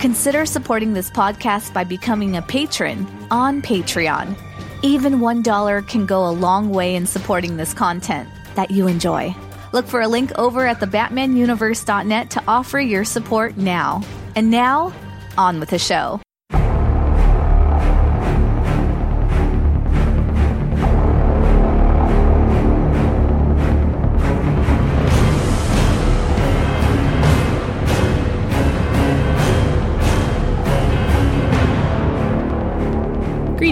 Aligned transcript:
Consider 0.00 0.44
supporting 0.44 0.92
this 0.92 1.10
podcast 1.10 1.72
by 1.72 1.82
becoming 1.82 2.36
a 2.36 2.42
patron 2.42 3.06
on 3.30 3.62
Patreon. 3.62 4.36
Even 4.82 5.14
$1 5.14 5.88
can 5.88 6.06
go 6.06 6.28
a 6.28 6.30
long 6.30 6.70
way 6.70 6.94
in 6.94 7.06
supporting 7.06 7.56
this 7.56 7.72
content 7.72 8.28
that 8.56 8.70
you 8.70 8.88
enjoy. 8.88 9.34
Look 9.72 9.86
for 9.86 10.02
a 10.02 10.08
link 10.08 10.38
over 10.38 10.66
at 10.66 10.80
thebatmanuniverse.net 10.80 12.30
to 12.30 12.42
offer 12.46 12.78
your 12.78 13.04
support 13.04 13.56
now. 13.56 14.02
And 14.34 14.50
now, 14.50 14.92
on 15.38 15.60
with 15.60 15.70
the 15.70 15.78
show. 15.78 16.20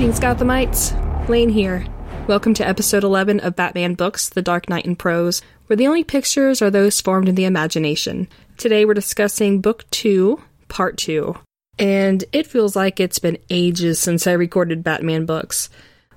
Greetings, 0.05 0.21
Gothamites. 0.21 1.29
Lane 1.31 1.49
here. 1.49 1.87
Welcome 2.29 2.53
to 2.55 2.69
episode 2.69 3.05
11 3.05 3.41
of 3.41 3.57
Batman 3.57 3.95
Books 3.95 4.29
The 4.29 4.43
Dark 4.43 4.69
Knight 4.69 4.85
in 4.85 4.97
Prose, 4.97 5.41
where 5.67 5.79
the 5.79 5.87
only 5.87 6.05
pictures 6.05 6.61
are 6.61 6.71
those 6.71 7.01
formed 7.01 7.27
in 7.27 7.37
the 7.37 7.47
imagination. 7.47 8.29
Today 8.59 8.85
we're 8.85 8.93
discussing 8.93 9.63
Book 9.63 9.89
2, 9.93 10.39
Part 10.69 10.99
2. 10.99 11.35
And 11.79 12.23
it 12.33 12.47
feels 12.47 12.77
like 12.77 13.01
it's 13.01 13.19
been 13.19 13.39
ages 13.49 13.99
since 13.99 14.27
I 14.27 14.33
recorded 14.33 14.85
Batman 14.85 15.25
Books. 15.25 15.71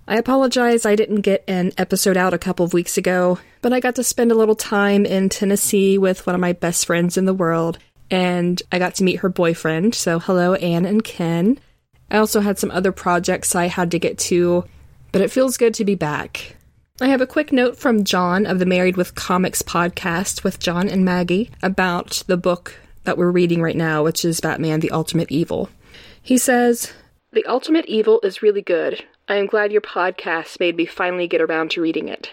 I 0.05 0.17
apologize 0.17 0.85
I 0.85 0.97
didn't 0.97 1.21
get 1.21 1.45
an 1.47 1.71
episode 1.77 2.17
out 2.17 2.33
a 2.33 2.37
couple 2.37 2.65
of 2.65 2.73
weeks 2.73 2.97
ago, 2.97 3.39
but 3.61 3.71
I 3.71 3.79
got 3.79 3.95
to 3.95 4.03
spend 4.03 4.33
a 4.33 4.37
little 4.37 4.53
time 4.53 5.05
in 5.05 5.29
Tennessee 5.29 5.97
with 5.97 6.27
one 6.27 6.35
of 6.35 6.41
my 6.41 6.51
best 6.51 6.85
friends 6.85 7.15
in 7.15 7.23
the 7.23 7.33
world, 7.33 7.79
and 8.11 8.61
I 8.69 8.79
got 8.79 8.95
to 8.95 9.05
meet 9.05 9.21
her 9.21 9.29
boyfriend, 9.29 9.95
so 9.95 10.19
hello, 10.19 10.55
Anne 10.55 10.85
and 10.85 11.05
Ken. 11.05 11.57
I 12.09 12.17
also 12.17 12.39
had 12.39 12.57
some 12.57 12.71
other 12.71 12.91
projects 12.91 13.55
I 13.55 13.65
had 13.65 13.91
to 13.91 13.99
get 13.99 14.17
to, 14.19 14.65
but 15.11 15.21
it 15.21 15.31
feels 15.31 15.57
good 15.57 15.73
to 15.75 15.85
be 15.85 15.95
back. 15.95 16.55
I 16.99 17.07
have 17.07 17.21
a 17.21 17.27
quick 17.27 17.51
note 17.51 17.77
from 17.77 18.03
John 18.03 18.45
of 18.45 18.59
the 18.59 18.65
Married 18.65 18.97
with 18.97 19.13
Comics 19.13 19.61
podcast 19.61 20.43
with 20.43 20.59
John 20.59 20.89
and 20.89 21.05
Maggie 21.05 21.51
about 21.61 22.23
the 22.27 22.37
book 22.37 22.79
that 23.03 23.17
we're 23.17 23.31
reading 23.31 23.61
right 23.61 23.75
now, 23.75 24.03
which 24.03 24.25
is 24.25 24.39
Batman 24.39 24.79
the 24.79 24.91
Ultimate 24.91 25.31
Evil. 25.31 25.69
He 26.21 26.37
says, 26.37 26.93
The 27.31 27.45
Ultimate 27.45 27.85
Evil 27.85 28.19
is 28.23 28.41
really 28.41 28.61
good. 28.61 29.03
I 29.27 29.35
am 29.35 29.45
glad 29.45 29.71
your 29.71 29.81
podcast 29.81 30.59
made 30.59 30.75
me 30.75 30.85
finally 30.85 31.27
get 31.27 31.41
around 31.41 31.71
to 31.71 31.81
reading 31.81 32.07
it. 32.07 32.31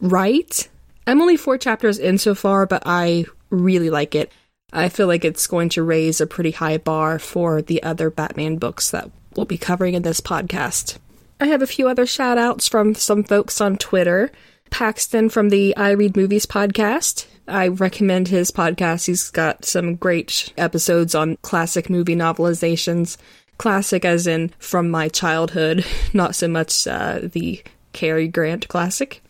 Right? 0.00 0.68
I'm 1.06 1.20
only 1.20 1.36
four 1.36 1.56
chapters 1.56 1.98
in 1.98 2.18
so 2.18 2.34
far, 2.34 2.66
but 2.66 2.82
I 2.86 3.26
really 3.50 3.90
like 3.90 4.14
it. 4.14 4.32
I 4.72 4.88
feel 4.88 5.06
like 5.06 5.24
it's 5.24 5.46
going 5.46 5.68
to 5.70 5.82
raise 5.82 6.20
a 6.20 6.26
pretty 6.26 6.50
high 6.50 6.78
bar 6.78 7.18
for 7.18 7.62
the 7.62 7.82
other 7.82 8.10
Batman 8.10 8.56
books 8.56 8.90
that 8.90 9.10
we'll 9.36 9.46
be 9.46 9.58
covering 9.58 9.94
in 9.94 10.02
this 10.02 10.20
podcast. 10.20 10.98
I 11.40 11.46
have 11.46 11.62
a 11.62 11.66
few 11.66 11.88
other 11.88 12.06
shout 12.06 12.38
outs 12.38 12.66
from 12.66 12.94
some 12.94 13.22
folks 13.22 13.60
on 13.60 13.76
Twitter. 13.76 14.32
Paxton 14.70 15.28
from 15.28 15.50
the 15.50 15.76
I 15.76 15.90
Read 15.90 16.16
Movies 16.16 16.46
podcast. 16.46 17.26
I 17.46 17.68
recommend 17.68 18.28
his 18.28 18.50
podcast. 18.50 19.06
He's 19.06 19.30
got 19.30 19.64
some 19.64 19.94
great 19.94 20.52
episodes 20.56 21.14
on 21.14 21.36
classic 21.42 21.88
movie 21.88 22.16
novelizations. 22.16 23.16
Classic 23.58 24.04
as 24.04 24.26
in 24.26 24.52
from 24.58 24.90
my 24.90 25.08
childhood, 25.08 25.84
not 26.12 26.34
so 26.34 26.48
much 26.48 26.86
uh, 26.86 27.20
the 27.22 27.62
Cary 27.92 28.28
Grant 28.28 28.68
classic. 28.68 29.22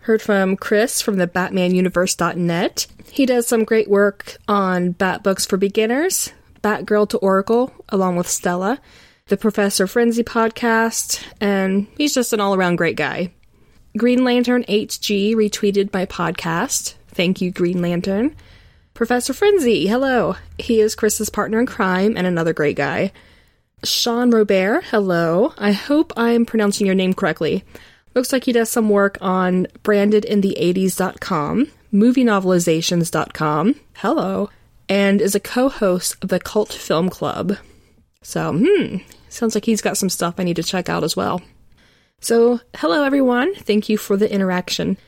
Heard 0.00 0.22
from 0.22 0.56
Chris 0.56 1.02
from 1.02 1.16
the 1.16 1.26
BatmanUniverse.net. 1.26 2.86
He 3.10 3.26
does 3.26 3.46
some 3.46 3.64
great 3.64 3.88
work 3.88 4.38
on 4.48 4.92
Bat 4.92 5.22
books 5.22 5.44
for 5.44 5.58
beginners, 5.58 6.32
Batgirl 6.62 7.10
to 7.10 7.18
Oracle, 7.18 7.72
along 7.90 8.16
with 8.16 8.26
Stella, 8.28 8.80
the 9.26 9.36
Professor 9.36 9.86
Frenzy 9.86 10.22
podcast, 10.22 11.22
and 11.40 11.86
he's 11.98 12.14
just 12.14 12.32
an 12.32 12.40
all 12.40 12.54
around 12.54 12.76
great 12.76 12.96
guy. 12.96 13.32
Green 13.96 14.24
Lantern 14.24 14.64
HG 14.64 15.34
retweeted 15.34 15.92
my 15.92 16.06
podcast. 16.06 16.94
Thank 17.08 17.42
you, 17.42 17.50
Green 17.50 17.82
Lantern. 17.82 18.34
Professor 18.94 19.34
Frenzy, 19.34 19.86
hello. 19.86 20.36
He 20.58 20.80
is 20.80 20.94
Chris's 20.94 21.28
partner 21.28 21.60
in 21.60 21.66
crime 21.66 22.16
and 22.16 22.26
another 22.26 22.54
great 22.54 22.76
guy. 22.76 23.12
Sean 23.84 24.30
Robert, 24.30 24.84
hello. 24.84 25.52
I 25.58 25.72
hope 25.72 26.12
I'm 26.16 26.46
pronouncing 26.46 26.86
your 26.86 26.94
name 26.94 27.12
correctly. 27.12 27.64
Looks 28.14 28.32
like 28.32 28.44
he 28.44 28.52
does 28.52 28.70
some 28.70 28.88
work 28.88 29.18
on 29.20 29.66
brandedintheeighties.com, 29.84 31.68
movienovelizations.com, 31.92 33.74
hello, 33.94 34.50
and 34.88 35.20
is 35.20 35.34
a 35.34 35.40
co 35.40 35.68
host 35.68 36.16
of 36.22 36.28
the 36.28 36.40
Cult 36.40 36.72
Film 36.72 37.08
Club. 37.08 37.56
So, 38.22 38.52
hmm, 38.52 38.96
sounds 39.28 39.54
like 39.54 39.64
he's 39.64 39.80
got 39.80 39.96
some 39.96 40.08
stuff 40.10 40.34
I 40.38 40.44
need 40.44 40.56
to 40.56 40.62
check 40.62 40.88
out 40.88 41.04
as 41.04 41.16
well. 41.16 41.40
So, 42.20 42.60
hello 42.76 43.04
everyone. 43.04 43.54
Thank 43.54 43.88
you 43.88 43.96
for 43.96 44.16
the 44.16 44.30
interaction. 44.30 44.98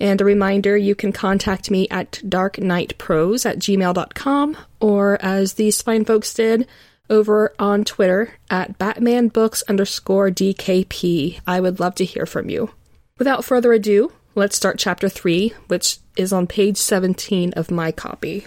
And 0.00 0.20
a 0.20 0.24
reminder 0.24 0.76
you 0.76 0.94
can 0.94 1.12
contact 1.12 1.70
me 1.70 1.88
at 1.88 2.12
darknightprose 2.24 3.46
at 3.46 3.58
gmail.com 3.58 4.56
or 4.80 5.18
as 5.22 5.54
these 5.54 5.82
fine 5.82 6.04
folks 6.04 6.34
did, 6.34 6.68
over 7.10 7.54
on 7.58 7.84
Twitter 7.84 8.34
at 8.50 8.78
batmanbooks 8.78 9.62
underscore 9.68 10.30
DKP. 10.30 11.40
I 11.46 11.60
would 11.60 11.80
love 11.80 11.94
to 11.96 12.04
hear 12.04 12.26
from 12.26 12.48
you. 12.50 12.70
Without 13.18 13.44
further 13.44 13.72
ado, 13.72 14.12
let's 14.34 14.56
start 14.56 14.78
chapter 14.78 15.08
3, 15.08 15.52
which 15.66 15.98
is 16.16 16.32
on 16.32 16.46
page 16.46 16.76
17 16.76 17.52
of 17.54 17.70
my 17.70 17.90
copy. 17.92 18.46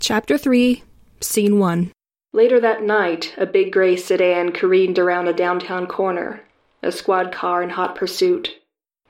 Chapter 0.00 0.36
3, 0.36 0.82
Scene 1.20 1.58
1. 1.58 1.92
Later 2.32 2.58
that 2.60 2.82
night, 2.82 3.34
a 3.36 3.46
big 3.46 3.72
gray 3.72 3.94
sedan 3.96 4.52
careened 4.52 4.98
around 4.98 5.28
a 5.28 5.32
downtown 5.34 5.86
corner, 5.86 6.42
a 6.82 6.90
squad 6.90 7.30
car 7.30 7.62
in 7.62 7.70
hot 7.70 7.94
pursuit. 7.94 8.58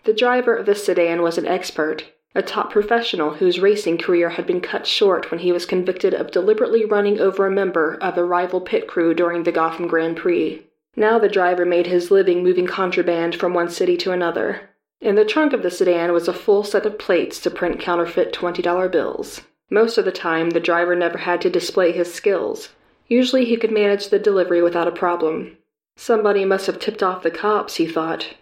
The 0.04 0.12
driver 0.12 0.56
of 0.56 0.66
the 0.66 0.74
sedan 0.74 1.22
was 1.22 1.38
an 1.38 1.46
expert, 1.46 2.04
a 2.34 2.42
top 2.42 2.70
professional 2.70 3.34
whose 3.34 3.60
racing 3.60 3.98
career 3.98 4.30
had 4.30 4.46
been 4.46 4.60
cut 4.60 4.86
short 4.86 5.30
when 5.30 5.40
he 5.40 5.52
was 5.52 5.66
convicted 5.66 6.14
of 6.14 6.30
deliberately 6.30 6.84
running 6.84 7.20
over 7.20 7.46
a 7.46 7.50
member 7.50 7.96
of 8.00 8.16
a 8.16 8.24
rival 8.24 8.60
pit 8.60 8.86
crew 8.88 9.12
during 9.12 9.42
the 9.42 9.52
Gotham 9.52 9.86
Grand 9.86 10.16
Prix. 10.16 10.62
Now 10.96 11.18
the 11.18 11.28
driver 11.28 11.64
made 11.64 11.86
his 11.86 12.10
living 12.10 12.42
moving 12.42 12.66
contraband 12.66 13.34
from 13.34 13.54
one 13.54 13.68
city 13.68 13.96
to 13.98 14.12
another. 14.12 14.70
In 15.00 15.14
the 15.14 15.24
trunk 15.24 15.52
of 15.52 15.62
the 15.62 15.70
sedan 15.70 16.12
was 16.12 16.28
a 16.28 16.32
full 16.32 16.64
set 16.64 16.86
of 16.86 16.98
plates 16.98 17.40
to 17.40 17.50
print 17.50 17.80
counterfeit 17.80 18.32
$20 18.32 18.90
bills. 18.90 19.42
Most 19.68 19.98
of 19.98 20.04
the 20.04 20.12
time, 20.12 20.50
the 20.50 20.60
driver 20.60 20.94
never 20.94 21.18
had 21.18 21.40
to 21.42 21.50
display 21.50 21.92
his 21.92 22.12
skills. 22.12 22.70
Usually, 23.08 23.44
he 23.44 23.56
could 23.56 23.72
manage 23.72 24.08
the 24.08 24.18
delivery 24.18 24.62
without 24.62 24.86
a 24.86 24.92
problem. 24.92 25.56
Somebody 25.96 26.44
must 26.44 26.66
have 26.66 26.78
tipped 26.78 27.02
off 27.02 27.22
the 27.22 27.30
cops, 27.30 27.76
he 27.76 27.86
thought. 27.86 28.34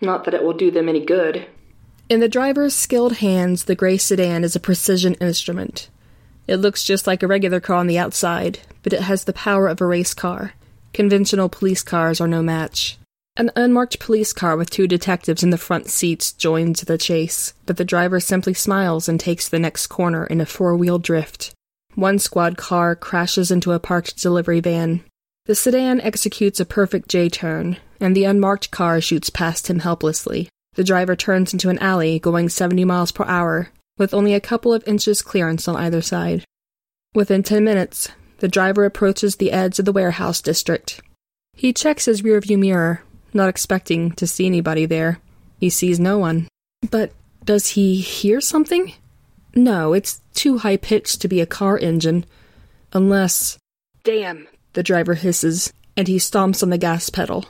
Not 0.00 0.24
that 0.24 0.34
it 0.34 0.42
will 0.42 0.52
do 0.52 0.70
them 0.70 0.88
any 0.88 1.04
good. 1.04 1.46
In 2.12 2.20
the 2.20 2.28
driver's 2.28 2.74
skilled 2.74 3.14
hands, 3.14 3.64
the 3.64 3.74
gray 3.74 3.96
sedan 3.96 4.44
is 4.44 4.54
a 4.54 4.60
precision 4.60 5.14
instrument. 5.14 5.88
It 6.46 6.56
looks 6.56 6.84
just 6.84 7.06
like 7.06 7.22
a 7.22 7.26
regular 7.26 7.58
car 7.58 7.76
on 7.76 7.86
the 7.86 7.98
outside, 7.98 8.58
but 8.82 8.92
it 8.92 9.00
has 9.00 9.24
the 9.24 9.32
power 9.32 9.66
of 9.66 9.80
a 9.80 9.86
race 9.86 10.12
car. 10.12 10.52
Conventional 10.92 11.48
police 11.48 11.82
cars 11.82 12.20
are 12.20 12.28
no 12.28 12.42
match. 12.42 12.98
An 13.38 13.50
unmarked 13.56 13.98
police 13.98 14.34
car 14.34 14.58
with 14.58 14.68
two 14.68 14.86
detectives 14.86 15.42
in 15.42 15.48
the 15.48 15.56
front 15.56 15.88
seats 15.88 16.34
joins 16.34 16.82
the 16.82 16.98
chase, 16.98 17.54
but 17.64 17.78
the 17.78 17.82
driver 17.82 18.20
simply 18.20 18.52
smiles 18.52 19.08
and 19.08 19.18
takes 19.18 19.48
the 19.48 19.58
next 19.58 19.86
corner 19.86 20.26
in 20.26 20.38
a 20.38 20.44
four 20.44 20.76
wheel 20.76 20.98
drift. 20.98 21.54
One 21.94 22.18
squad 22.18 22.58
car 22.58 22.94
crashes 22.94 23.50
into 23.50 23.72
a 23.72 23.80
parked 23.80 24.20
delivery 24.20 24.60
van. 24.60 25.02
The 25.46 25.54
sedan 25.54 25.98
executes 26.02 26.60
a 26.60 26.66
perfect 26.66 27.08
J 27.08 27.30
turn, 27.30 27.78
and 28.00 28.14
the 28.14 28.24
unmarked 28.24 28.70
car 28.70 29.00
shoots 29.00 29.30
past 29.30 29.68
him 29.68 29.78
helplessly. 29.78 30.50
The 30.74 30.84
driver 30.84 31.14
turns 31.14 31.52
into 31.52 31.68
an 31.68 31.78
alley 31.78 32.18
going 32.18 32.48
70 32.48 32.84
miles 32.84 33.12
per 33.12 33.24
hour, 33.24 33.70
with 33.98 34.14
only 34.14 34.34
a 34.34 34.40
couple 34.40 34.72
of 34.72 34.86
inches 34.86 35.22
clearance 35.22 35.68
on 35.68 35.76
either 35.76 36.00
side. 36.00 36.44
Within 37.14 37.42
10 37.42 37.62
minutes, 37.62 38.08
the 38.38 38.48
driver 38.48 38.84
approaches 38.84 39.36
the 39.36 39.52
edge 39.52 39.78
of 39.78 39.84
the 39.84 39.92
warehouse 39.92 40.40
district. 40.40 41.02
He 41.54 41.72
checks 41.72 42.06
his 42.06 42.22
rearview 42.22 42.58
mirror, 42.58 43.02
not 43.34 43.48
expecting 43.48 44.12
to 44.12 44.26
see 44.26 44.46
anybody 44.46 44.86
there. 44.86 45.18
He 45.58 45.68
sees 45.68 46.00
no 46.00 46.18
one. 46.18 46.48
But 46.90 47.12
does 47.44 47.68
he 47.68 47.96
hear 48.00 48.40
something? 48.40 48.94
No, 49.54 49.92
it's 49.92 50.22
too 50.34 50.58
high 50.58 50.78
pitched 50.78 51.20
to 51.20 51.28
be 51.28 51.40
a 51.40 51.46
car 51.46 51.78
engine. 51.78 52.24
Unless. 52.94 53.58
Damn, 54.04 54.48
the 54.72 54.82
driver 54.82 55.14
hisses. 55.14 55.72
and 55.96 56.08
he 56.08 56.16
stomps 56.16 56.62
on 56.62 56.70
the 56.70 56.78
gas 56.78 57.10
pedal. 57.10 57.44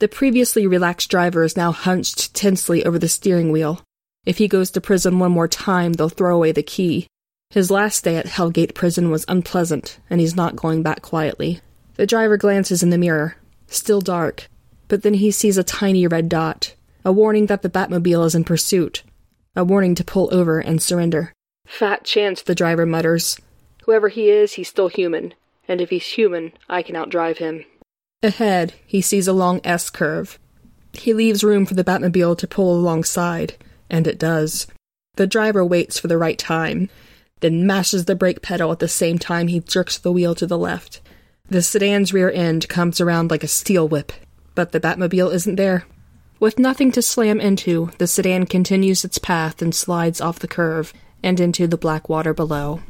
The 0.00 0.08
previously 0.08 0.66
relaxed 0.66 1.10
driver 1.10 1.44
is 1.44 1.56
now 1.56 1.72
hunched 1.72 2.34
tensely 2.34 2.84
over 2.84 2.98
the 2.98 3.08
steering 3.08 3.52
wheel. 3.52 3.82
If 4.26 4.38
he 4.38 4.48
goes 4.48 4.70
to 4.72 4.80
prison 4.80 5.18
one 5.18 5.32
more 5.32 5.48
time, 5.48 5.92
they'll 5.92 6.08
throw 6.08 6.34
away 6.34 6.52
the 6.52 6.62
key. 6.62 7.06
His 7.50 7.70
last 7.70 8.02
day 8.02 8.16
at 8.16 8.26
Hellgate 8.26 8.74
Prison 8.74 9.10
was 9.10 9.24
unpleasant, 9.28 10.00
and 10.10 10.20
he's 10.20 10.34
not 10.34 10.56
going 10.56 10.82
back 10.82 11.02
quietly. 11.02 11.60
The 11.94 12.06
driver 12.06 12.36
glances 12.36 12.82
in 12.82 12.90
the 12.90 12.98
mirror. 12.98 13.36
Still 13.68 14.00
dark. 14.00 14.48
But 14.88 15.02
then 15.02 15.14
he 15.14 15.30
sees 15.30 15.56
a 15.56 15.62
tiny 15.62 16.06
red 16.06 16.28
dot. 16.28 16.74
A 17.04 17.12
warning 17.12 17.46
that 17.46 17.62
the 17.62 17.70
Batmobile 17.70 18.26
is 18.26 18.34
in 18.34 18.44
pursuit. 18.44 19.04
A 19.54 19.62
warning 19.62 19.94
to 19.94 20.04
pull 20.04 20.28
over 20.34 20.58
and 20.58 20.82
surrender. 20.82 21.32
Fat 21.66 22.04
chance, 22.04 22.42
the 22.42 22.54
driver 22.54 22.86
mutters. 22.86 23.38
Whoever 23.84 24.08
he 24.08 24.30
is, 24.30 24.54
he's 24.54 24.68
still 24.68 24.88
human. 24.88 25.34
And 25.68 25.80
if 25.80 25.90
he's 25.90 26.06
human, 26.06 26.52
I 26.68 26.82
can 26.82 26.96
outdrive 26.96 27.38
him. 27.38 27.64
Ahead, 28.24 28.74
he 28.84 29.00
sees 29.00 29.28
a 29.28 29.32
long 29.32 29.60
S 29.62 29.88
curve. 29.88 30.40
He 30.92 31.14
leaves 31.14 31.44
room 31.44 31.64
for 31.64 31.74
the 31.74 31.84
Batmobile 31.84 32.36
to 32.38 32.48
pull 32.48 32.76
alongside, 32.76 33.54
and 33.88 34.08
it 34.08 34.18
does. 34.18 34.66
The 35.14 35.28
driver 35.28 35.64
waits 35.64 36.00
for 36.00 36.08
the 36.08 36.18
right 36.18 36.38
time 36.38 36.88
then 37.44 37.66
mashes 37.66 38.06
the 38.06 38.14
brake 38.14 38.40
pedal 38.40 38.72
at 38.72 38.78
the 38.78 38.88
same 38.88 39.18
time 39.18 39.48
he 39.48 39.60
jerks 39.60 39.98
the 39.98 40.10
wheel 40.10 40.34
to 40.34 40.46
the 40.46 40.56
left. 40.56 41.02
The 41.50 41.60
sedan's 41.60 42.10
rear 42.10 42.30
end 42.30 42.70
comes 42.70 43.02
around 43.02 43.30
like 43.30 43.44
a 43.44 43.48
steel 43.48 43.86
whip, 43.86 44.14
but 44.54 44.72
the 44.72 44.80
Batmobile 44.80 45.30
isn't 45.34 45.56
there. 45.56 45.84
With 46.40 46.58
nothing 46.58 46.90
to 46.92 47.02
slam 47.02 47.42
into, 47.42 47.90
the 47.98 48.06
sedan 48.06 48.46
continues 48.46 49.04
its 49.04 49.18
path 49.18 49.60
and 49.60 49.74
slides 49.74 50.22
off 50.22 50.38
the 50.38 50.48
curve 50.48 50.94
and 51.22 51.38
into 51.38 51.66
the 51.66 51.76
black 51.76 52.08
water 52.08 52.32
below. 52.32 52.80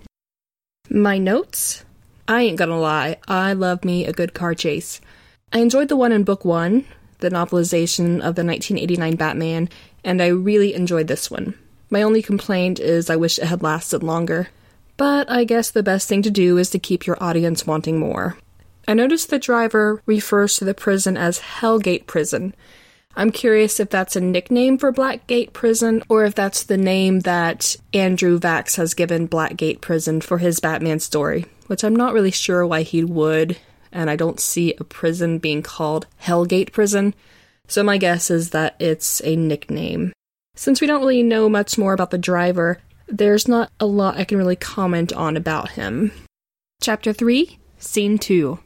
My 0.89 1.19
notes? 1.19 1.85
I 2.29 2.43
ain't 2.43 2.59
gonna 2.59 2.79
lie, 2.79 3.17
I 3.27 3.55
love 3.55 3.85
me 3.85 4.07
a 4.07 4.13
good 4.13 4.35
car 4.35 4.55
chase. 4.55 5.01
I 5.55 5.61
enjoyed 5.61 5.89
the 5.89 5.97
one 5.97 6.11
in 6.11 6.25
Book 6.25 6.45
One, 6.45 6.85
the 7.21 7.31
novelization 7.31 8.17
of 8.17 8.35
the 8.35 8.45
1989 8.45 9.15
Batman, 9.15 9.69
and 10.03 10.21
I 10.21 10.27
really 10.27 10.75
enjoyed 10.75 11.07
this 11.07 11.31
one. 11.31 11.55
My 11.91 12.03
only 12.03 12.23
complaint 12.23 12.81
is 12.81 13.09
I 13.09 13.15
wish 13.15 13.39
it 13.39 13.45
had 13.45 13.63
lasted 13.63 14.03
longer. 14.03 14.49
But 14.97 15.31
I 15.31 15.45
guess 15.45 15.71
the 15.71 15.85
best 15.85 16.09
thing 16.09 16.23
to 16.23 16.31
do 16.31 16.59
is 16.59 16.71
to 16.71 16.81
keep 16.81 17.07
your 17.07 17.23
audience 17.23 17.69
wanting 17.69 18.01
more. 18.01 18.37
I 18.89 18.95
noticed 18.95 19.31
the 19.31 19.39
driver 19.39 20.03
refers 20.07 20.57
to 20.57 20.65
the 20.65 20.75
prison 20.75 21.17
as 21.17 21.39
Hellgate 21.39 22.09
Prison. 22.09 22.53
I'm 23.15 23.31
curious 23.31 23.79
if 23.79 23.91
that's 23.91 24.17
a 24.17 24.21
nickname 24.21 24.77
for 24.77 24.93
Blackgate 24.93 25.53
Prison 25.53 26.03
or 26.09 26.25
if 26.25 26.35
that's 26.35 26.65
the 26.65 26.77
name 26.77 27.21
that 27.21 27.77
Andrew 27.93 28.41
Vachss 28.41 28.75
has 28.77 28.93
given 28.93 29.29
Blackgate 29.29 29.81
Prison 29.81 30.21
for 30.21 30.39
his 30.39 30.59
Batman 30.59 30.99
story, 30.99 31.47
which 31.69 31.85
I'm 31.85 31.95
not 31.95 32.13
really 32.13 32.33
sure 32.33 32.67
why 32.67 32.83
he 32.83 33.05
would, 33.05 33.57
and 33.95 34.11
I 34.11 34.17
don't 34.17 34.41
see 34.41 34.75
a 34.75 34.85
prison 34.85 35.39
being 35.39 35.63
called 35.63 36.07
Hellgate 36.23 36.73
Prison. 36.73 37.15
So 37.69 37.83
my 37.83 37.97
guess 37.97 38.31
is 38.31 38.51
that 38.51 38.77
it's 38.79 39.23
a 39.25 39.37
nickname. 39.37 40.13
Since 40.57 40.81
we 40.81 40.87
don't 40.87 41.01
really 41.01 41.23
know 41.23 41.49
much 41.49 41.79
more 41.79 41.95
about 41.95 42.11
the 42.11 42.19
driver, 42.19 42.79
there's 43.09 43.49
not 43.49 43.71
a 43.81 43.87
lot 43.87 44.19
I 44.19 44.25
can 44.25 44.39
really 44.39 44.57
comment 44.57 45.13
on 45.13 45.37
about 45.37 45.71
him. 45.71 46.13
Chapter 46.83 47.13
3, 47.13 47.59
Scene 47.79 48.19
2. 48.19 48.59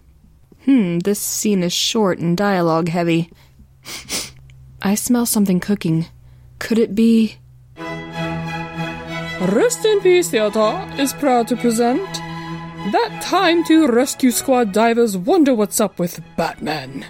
Hmm, 0.65 0.99
this 0.99 1.21
scene 1.21 1.63
is 1.63 1.73
short 1.73 2.19
and 2.19 2.37
dialogue 2.37 2.89
heavy. 2.89 3.31
I 4.83 4.95
smell 4.95 5.27
something 5.27 5.61
cooking. 5.61 6.07
Could 6.59 6.79
it 6.79 6.95
be. 6.95 7.37
Rest 9.41 9.85
in 9.85 10.01
Peace 10.01 10.29
Theater 10.31 10.89
is 10.99 11.13
proud 11.13 11.47
to 11.49 11.57
present 11.57 12.21
That 12.93 13.21
Time 13.23 13.65
to 13.65 13.87
Rescue 13.87 14.31
Squad 14.31 14.73
Divers 14.73 15.15
Wonder 15.15 15.55
What's 15.55 15.79
Up 15.79 15.99
with 15.99 16.23
Batman. 16.39 17.05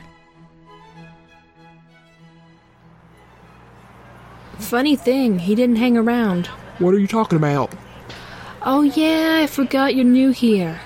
Funny 4.58 4.96
thing, 4.96 5.38
he 5.38 5.54
didn't 5.54 5.76
hang 5.76 5.96
around. 5.96 6.48
What 6.80 6.94
are 6.94 6.98
you 6.98 7.06
talking 7.06 7.38
about? 7.38 7.72
Oh, 8.62 8.82
yeah, 8.82 9.38
I 9.40 9.46
forgot 9.46 9.94
you're 9.94 10.04
new 10.04 10.30
here. 10.30 10.80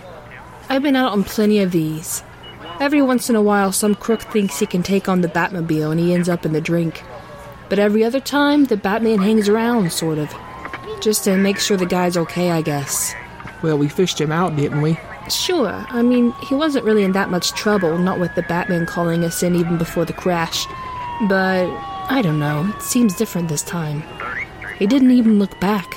I've 0.69 0.83
been 0.83 0.97
out 0.97 1.13
on 1.13 1.25
plenty 1.25 1.61
of 1.61 1.73
these. 1.73 2.23
Every 2.79 3.01
once 3.01 3.31
in 3.31 3.37
a 3.37 3.43
while, 3.43 3.73
some 3.73 3.95
crook 3.95 4.21
thinks 4.21 4.59
he 4.59 4.67
can 4.67 4.83
take 4.83 5.09
on 5.09 5.23
the 5.23 5.29
Batmobile 5.29 5.91
and 5.91 6.01
he 6.01 6.13
ends 6.13 6.29
up 6.29 6.45
in 6.45 6.53
the 6.53 6.61
drink. 6.61 7.03
But 7.71 7.79
every 7.79 8.05
other 8.05 8.21
time, 8.21 8.67
the 8.67 8.77
Batman 8.77 9.21
hangs 9.21 9.49
around, 9.49 9.91
sort 9.91 10.19
of. 10.19 10.35
Just 11.01 11.25
to 11.25 11.39
make 11.39 11.59
sure 11.59 11.79
the 11.79 11.87
guy's 11.87 12.19
okay, 12.19 12.51
I 12.51 12.61
guess. 12.61 13.15
Well, 13.63 13.79
we 13.79 13.89
fished 13.89 14.21
him 14.21 14.33
out, 14.33 14.57
didn't 14.57 14.83
we? 14.83 14.99
Sure. 15.31 15.85
I 15.89 16.03
mean, 16.03 16.33
he 16.49 16.55
wasn't 16.55 16.85
really 16.85 17.05
in 17.05 17.13
that 17.13 17.31
much 17.31 17.53
trouble, 17.53 17.97
not 17.99 18.19
with 18.19 18.35
the 18.35 18.43
Batman 18.43 18.87
calling 18.87 19.25
us 19.25 19.43
in 19.43 19.55
even 19.55 19.79
before 19.79 20.05
the 20.05 20.13
crash. 20.13 20.67
But 21.29 21.69
I 22.11 22.21
don't 22.23 22.41
know, 22.41 22.73
it 22.77 22.83
seems 22.83 23.15
different 23.15 23.49
this 23.49 23.63
time. 23.63 24.03
He 24.79 24.87
didn't 24.87 25.13
even 25.13 25.39
look 25.39 25.59
back. 25.61 25.95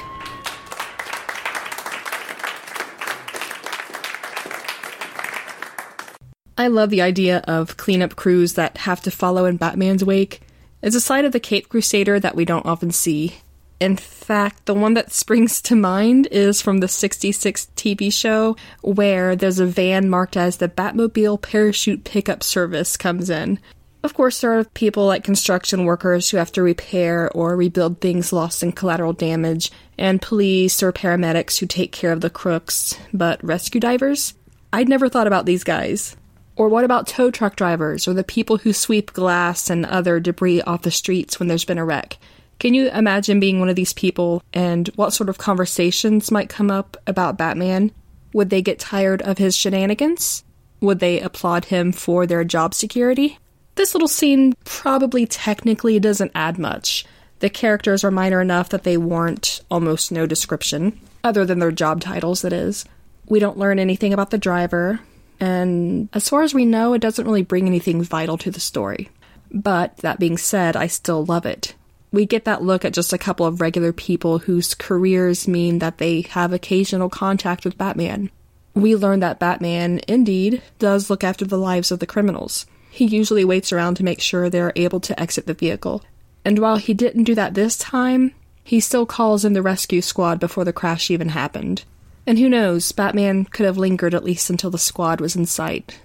I 6.57 6.67
love 6.67 6.89
the 6.89 7.01
idea 7.01 7.43
of 7.47 7.77
cleanup 7.77 8.15
crews 8.15 8.53
that 8.53 8.77
have 8.77 9.01
to 9.01 9.11
follow 9.11 9.45
in 9.45 9.57
Batman's 9.57 10.05
wake. 10.05 10.41
It's 10.81 10.95
a 10.95 11.01
side 11.01 11.25
of 11.25 11.31
the 11.31 11.39
Cape 11.39 11.67
Crusader 11.67 12.19
that 12.19 12.35
we 12.35 12.45
don't 12.45 12.65
often 12.65 12.91
see. 12.91 13.35
In 13.79 13.97
fact, 13.97 14.65
the 14.65 14.73
one 14.73 14.93
that 14.93 15.11
springs 15.11 15.61
to 15.63 15.75
mind 15.75 16.27
is 16.31 16.61
from 16.61 16.77
the 16.77 16.87
66 16.87 17.67
TV 17.75 18.11
show, 18.11 18.55
where 18.81 19.35
there's 19.35 19.59
a 19.59 19.65
van 19.65 20.09
marked 20.09 20.37
as 20.37 20.57
the 20.57 20.69
Batmobile 20.69 21.41
Parachute 21.41 22.05
Pickup 22.05 22.41
Service 22.41 22.95
comes 22.95 23.29
in. 23.29 23.59
Of 24.01 24.13
course, 24.13 24.39
there 24.39 24.57
are 24.57 24.63
people 24.63 25.07
like 25.07 25.23
construction 25.23 25.83
workers 25.83 26.29
who 26.29 26.37
have 26.37 26.51
to 26.53 26.61
repair 26.61 27.29
or 27.31 27.57
rebuild 27.57 27.99
things 27.99 28.31
lost 28.31 28.63
in 28.63 28.71
collateral 28.71 29.13
damage, 29.13 29.71
and 29.97 30.21
police 30.21 30.81
or 30.81 30.93
paramedics 30.93 31.57
who 31.57 31.65
take 31.65 31.91
care 31.91 32.11
of 32.11 32.21
the 32.21 32.29
crooks. 32.29 32.97
But 33.13 33.43
rescue 33.43 33.81
divers? 33.81 34.35
I'd 34.71 34.87
never 34.87 35.09
thought 35.09 35.27
about 35.27 35.45
these 35.45 35.63
guys. 35.63 36.15
Or 36.55 36.69
what 36.69 36.85
about 36.85 37.07
tow 37.07 37.31
truck 37.31 37.57
drivers 37.57 38.07
or 38.07 38.13
the 38.13 38.23
people 38.23 38.57
who 38.57 38.71
sweep 38.71 39.11
glass 39.11 39.69
and 39.69 39.85
other 39.85 40.21
debris 40.21 40.61
off 40.61 40.83
the 40.83 40.91
streets 40.91 41.39
when 41.39 41.49
there's 41.49 41.65
been 41.65 41.77
a 41.77 41.83
wreck? 41.83 42.17
Can 42.59 42.73
you 42.73 42.89
imagine 42.89 43.39
being 43.39 43.59
one 43.59 43.69
of 43.69 43.75
these 43.75 43.93
people 43.93 44.41
and 44.53 44.87
what 44.95 45.13
sort 45.13 45.29
of 45.29 45.37
conversations 45.37 46.31
might 46.31 46.49
come 46.49 46.71
up 46.71 46.97
about 47.05 47.37
Batman? 47.37 47.91
Would 48.33 48.49
they 48.49 48.61
get 48.61 48.79
tired 48.79 49.21
of 49.21 49.37
his 49.37 49.55
shenanigans? 49.55 50.43
Would 50.81 50.99
they 50.99 51.19
applaud 51.19 51.65
him 51.65 51.91
for 51.91 52.25
their 52.25 52.43
job 52.43 52.73
security? 52.73 53.39
This 53.75 53.93
little 53.93 54.07
scene 54.07 54.53
probably 54.63 55.25
technically 55.25 55.99
doesn't 55.99 56.31
add 56.33 56.57
much. 56.57 57.05
The 57.39 57.49
characters 57.49 58.03
are 58.03 58.11
minor 58.11 58.41
enough 58.41 58.69
that 58.69 58.83
they 58.83 58.97
warrant 58.97 59.61
almost 59.69 60.11
no 60.11 60.25
description, 60.25 60.99
other 61.23 61.45
than 61.45 61.59
their 61.59 61.71
job 61.71 61.99
titles, 61.99 62.41
that 62.41 62.53
is. 62.53 62.85
We 63.27 63.39
don't 63.39 63.57
learn 63.57 63.79
anything 63.79 64.13
about 64.13 64.29
the 64.31 64.37
driver, 64.37 65.01
and 65.39 66.07
as 66.13 66.29
far 66.29 66.43
as 66.43 66.53
we 66.53 66.65
know, 66.65 66.93
it 66.93 67.01
doesn't 67.01 67.25
really 67.25 67.43
bring 67.43 67.67
anything 67.67 68.01
vital 68.01 68.37
to 68.39 68.51
the 68.51 68.59
story. 68.61 69.09
But 69.51 69.97
that 69.97 70.19
being 70.19 70.37
said, 70.37 70.75
I 70.77 70.87
still 70.87 71.25
love 71.25 71.45
it. 71.45 71.75
We 72.15 72.25
get 72.25 72.45
that 72.45 72.63
look 72.63 72.85
at 72.85 72.93
just 72.93 73.11
a 73.11 73.17
couple 73.17 73.45
of 73.45 73.59
regular 73.59 73.91
people 73.91 74.39
whose 74.39 74.73
careers 74.73 75.49
mean 75.49 75.79
that 75.79 75.97
they 75.97 76.21
have 76.21 76.53
occasional 76.53 77.09
contact 77.09 77.65
with 77.65 77.77
Batman. 77.77 78.31
We 78.73 78.95
learn 78.95 79.19
that 79.19 79.37
Batman, 79.37 79.99
indeed, 80.07 80.61
does 80.79 81.09
look 81.09 81.25
after 81.25 81.43
the 81.43 81.57
lives 81.57 81.91
of 81.91 81.99
the 81.99 82.07
criminals. 82.07 82.67
He 82.89 83.03
usually 83.03 83.43
waits 83.43 83.73
around 83.73 83.95
to 83.95 84.05
make 84.05 84.21
sure 84.21 84.49
they're 84.49 84.71
able 84.77 85.01
to 85.01 85.19
exit 85.19 85.45
the 85.45 85.53
vehicle. 85.53 86.05
And 86.45 86.57
while 86.57 86.77
he 86.77 86.93
didn't 86.93 87.25
do 87.25 87.35
that 87.35 87.53
this 87.53 87.75
time, 87.75 88.31
he 88.63 88.79
still 88.79 89.05
calls 89.05 89.43
in 89.43 89.51
the 89.51 89.61
rescue 89.61 90.01
squad 90.01 90.39
before 90.39 90.63
the 90.63 90.71
crash 90.71 91.11
even 91.11 91.27
happened. 91.27 91.83
And 92.25 92.39
who 92.39 92.47
knows, 92.47 92.93
Batman 92.93 93.43
could 93.43 93.65
have 93.65 93.77
lingered 93.77 94.15
at 94.15 94.23
least 94.23 94.49
until 94.49 94.71
the 94.71 94.77
squad 94.77 95.19
was 95.19 95.35
in 95.35 95.47
sight. 95.47 95.99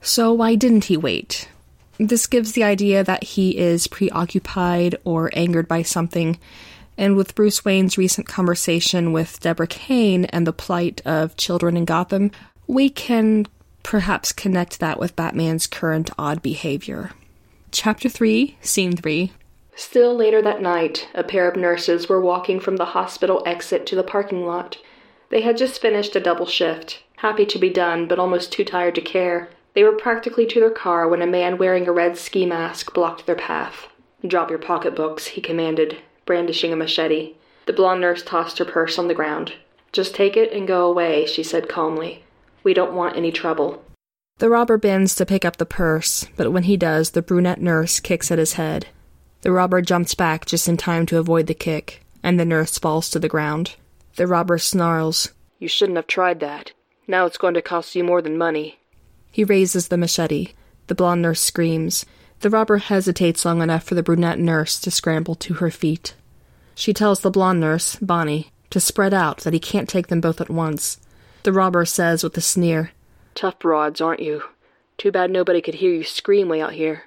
So 0.00 0.32
why 0.32 0.56
didn't 0.56 0.86
he 0.86 0.96
wait? 0.96 1.46
This 2.08 2.26
gives 2.26 2.52
the 2.52 2.64
idea 2.64 3.04
that 3.04 3.22
he 3.22 3.56
is 3.56 3.86
preoccupied 3.86 4.96
or 5.04 5.30
angered 5.34 5.68
by 5.68 5.82
something, 5.82 6.36
and 6.98 7.16
with 7.16 7.36
Bruce 7.36 7.64
Wayne's 7.64 7.96
recent 7.96 8.26
conversation 8.26 9.12
with 9.12 9.38
Deborah 9.38 9.68
Kane 9.68 10.24
and 10.26 10.44
the 10.44 10.52
plight 10.52 11.00
of 11.04 11.36
children 11.36 11.76
in 11.76 11.84
Gotham, 11.84 12.32
we 12.66 12.90
can 12.90 13.46
perhaps 13.84 14.32
connect 14.32 14.80
that 14.80 14.98
with 14.98 15.14
Batman's 15.14 15.68
current 15.68 16.10
odd 16.18 16.42
behavior. 16.42 17.12
Chapter 17.70 18.08
3, 18.08 18.58
Scene 18.60 18.96
3. 18.96 19.32
Still 19.76 20.12
later 20.16 20.42
that 20.42 20.60
night, 20.60 21.08
a 21.14 21.22
pair 21.22 21.48
of 21.48 21.54
nurses 21.54 22.08
were 22.08 22.20
walking 22.20 22.58
from 22.58 22.78
the 22.78 22.86
hospital 22.86 23.44
exit 23.46 23.86
to 23.86 23.94
the 23.94 24.02
parking 24.02 24.44
lot. 24.44 24.76
They 25.30 25.42
had 25.42 25.56
just 25.56 25.80
finished 25.80 26.16
a 26.16 26.20
double 26.20 26.46
shift, 26.46 27.04
happy 27.18 27.46
to 27.46 27.60
be 27.60 27.70
done, 27.70 28.08
but 28.08 28.18
almost 28.18 28.50
too 28.50 28.64
tired 28.64 28.96
to 28.96 29.00
care. 29.00 29.50
They 29.74 29.84
were 29.84 29.92
practically 29.92 30.46
to 30.46 30.60
their 30.60 30.70
car 30.70 31.08
when 31.08 31.22
a 31.22 31.26
man 31.26 31.58
wearing 31.58 31.88
a 31.88 31.92
red 31.92 32.18
ski 32.18 32.44
mask 32.44 32.92
blocked 32.92 33.26
their 33.26 33.36
path. 33.36 33.88
Drop 34.26 34.50
your 34.50 34.58
pocketbooks, 34.58 35.28
he 35.28 35.40
commanded, 35.40 35.98
brandishing 36.26 36.72
a 36.72 36.76
machete. 36.76 37.34
The 37.66 37.72
blonde 37.72 38.00
nurse 38.00 38.22
tossed 38.22 38.58
her 38.58 38.64
purse 38.64 38.98
on 38.98 39.08
the 39.08 39.14
ground. 39.14 39.54
Just 39.92 40.14
take 40.14 40.36
it 40.36 40.52
and 40.52 40.66
go 40.66 40.88
away, 40.88 41.26
she 41.26 41.42
said 41.42 41.68
calmly. 41.68 42.24
We 42.62 42.74
don't 42.74 42.94
want 42.94 43.16
any 43.16 43.32
trouble. 43.32 43.84
The 44.38 44.50
robber 44.50 44.78
bends 44.78 45.14
to 45.16 45.26
pick 45.26 45.44
up 45.44 45.56
the 45.56 45.66
purse, 45.66 46.26
but 46.36 46.52
when 46.52 46.64
he 46.64 46.76
does, 46.76 47.10
the 47.10 47.22
brunette 47.22 47.60
nurse 47.60 48.00
kicks 48.00 48.30
at 48.30 48.38
his 48.38 48.54
head. 48.54 48.88
The 49.42 49.52
robber 49.52 49.82
jumps 49.82 50.14
back 50.14 50.46
just 50.46 50.68
in 50.68 50.76
time 50.76 51.06
to 51.06 51.18
avoid 51.18 51.46
the 51.46 51.54
kick, 51.54 52.04
and 52.22 52.38
the 52.38 52.44
nurse 52.44 52.78
falls 52.78 53.10
to 53.10 53.18
the 53.18 53.28
ground. 53.28 53.76
The 54.16 54.26
robber 54.26 54.58
snarls, 54.58 55.32
You 55.58 55.68
shouldn't 55.68 55.96
have 55.96 56.06
tried 56.06 56.40
that. 56.40 56.72
Now 57.06 57.26
it's 57.26 57.38
going 57.38 57.54
to 57.54 57.62
cost 57.62 57.94
you 57.94 58.04
more 58.04 58.22
than 58.22 58.38
money. 58.38 58.78
He 59.32 59.42
raises 59.42 59.88
the 59.88 59.96
machete. 59.96 60.52
The 60.86 60.94
blonde 60.94 61.22
nurse 61.22 61.40
screams. 61.40 62.04
The 62.40 62.50
robber 62.50 62.78
hesitates 62.78 63.44
long 63.44 63.62
enough 63.62 63.82
for 63.82 63.94
the 63.94 64.02
brunette 64.02 64.38
nurse 64.38 64.78
to 64.82 64.90
scramble 64.90 65.34
to 65.36 65.54
her 65.54 65.70
feet. 65.70 66.14
She 66.74 66.92
tells 66.92 67.20
the 67.20 67.30
blonde 67.30 67.60
nurse, 67.60 67.96
Bonnie, 67.96 68.52
to 68.70 68.78
spread 68.78 69.14
out, 69.14 69.38
that 69.38 69.54
he 69.54 69.58
can't 69.58 69.88
take 69.88 70.08
them 70.08 70.20
both 70.20 70.40
at 70.40 70.50
once. 70.50 70.98
The 71.44 71.52
robber 71.52 71.84
says 71.84 72.22
with 72.22 72.36
a 72.36 72.40
sneer, 72.40 72.92
Tough 73.34 73.58
broads, 73.58 74.00
aren't 74.00 74.20
you? 74.20 74.42
Too 74.98 75.10
bad 75.10 75.30
nobody 75.30 75.62
could 75.62 75.74
hear 75.74 75.92
you 75.92 76.04
scream 76.04 76.48
way 76.48 76.60
out 76.60 76.74
here. 76.74 77.04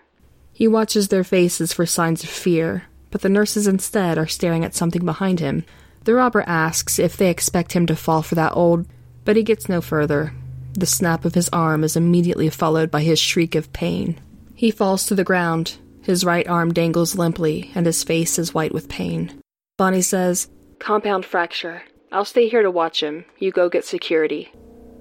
He 0.51 0.67
watches 0.67 1.09
their 1.09 1.23
faces 1.23 1.73
for 1.73 1.85
signs 1.85 2.23
of 2.23 2.29
fear, 2.29 2.85
but 3.11 3.21
the 3.21 3.29
nurses 3.29 3.67
instead 3.67 4.17
are 4.17 4.27
staring 4.27 4.65
at 4.65 4.73
something 4.73 5.05
behind 5.05 5.39
him. 5.39 5.63
The 6.05 6.15
robber 6.15 6.43
asks 6.47 6.97
if 6.97 7.17
they 7.17 7.29
expect 7.29 7.73
him 7.73 7.85
to 7.87 7.95
fall 7.95 8.21
for 8.21 8.35
that 8.35 8.53
old, 8.55 8.87
but 9.25 9.35
he 9.35 9.43
gets 9.43 9.69
no 9.69 9.81
further. 9.81 10.33
The 10.75 10.85
snap 10.85 11.23
of 11.23 11.35
his 11.35 11.47
arm 11.53 11.85
is 11.85 11.95
immediately 11.95 12.49
followed 12.49 12.91
by 12.91 13.01
his 13.01 13.17
shriek 13.17 13.55
of 13.55 13.71
pain. 13.71 14.19
He 14.55 14.71
falls 14.71 15.05
to 15.05 15.15
the 15.15 15.23
ground. 15.23 15.77
His 16.01 16.25
right 16.25 16.45
arm 16.49 16.73
dangles 16.73 17.15
limply, 17.15 17.71
and 17.73 17.85
his 17.85 18.03
face 18.03 18.37
is 18.37 18.53
white 18.53 18.73
with 18.73 18.89
pain. 18.89 19.41
Bonnie 19.77 20.01
says, 20.01 20.49
Compound 20.79 21.25
fracture. 21.25 21.83
I'll 22.11 22.25
stay 22.25 22.49
here 22.49 22.61
to 22.61 22.69
watch 22.69 23.01
him. 23.01 23.23
You 23.39 23.51
go 23.51 23.69
get 23.69 23.85
security. 23.85 24.51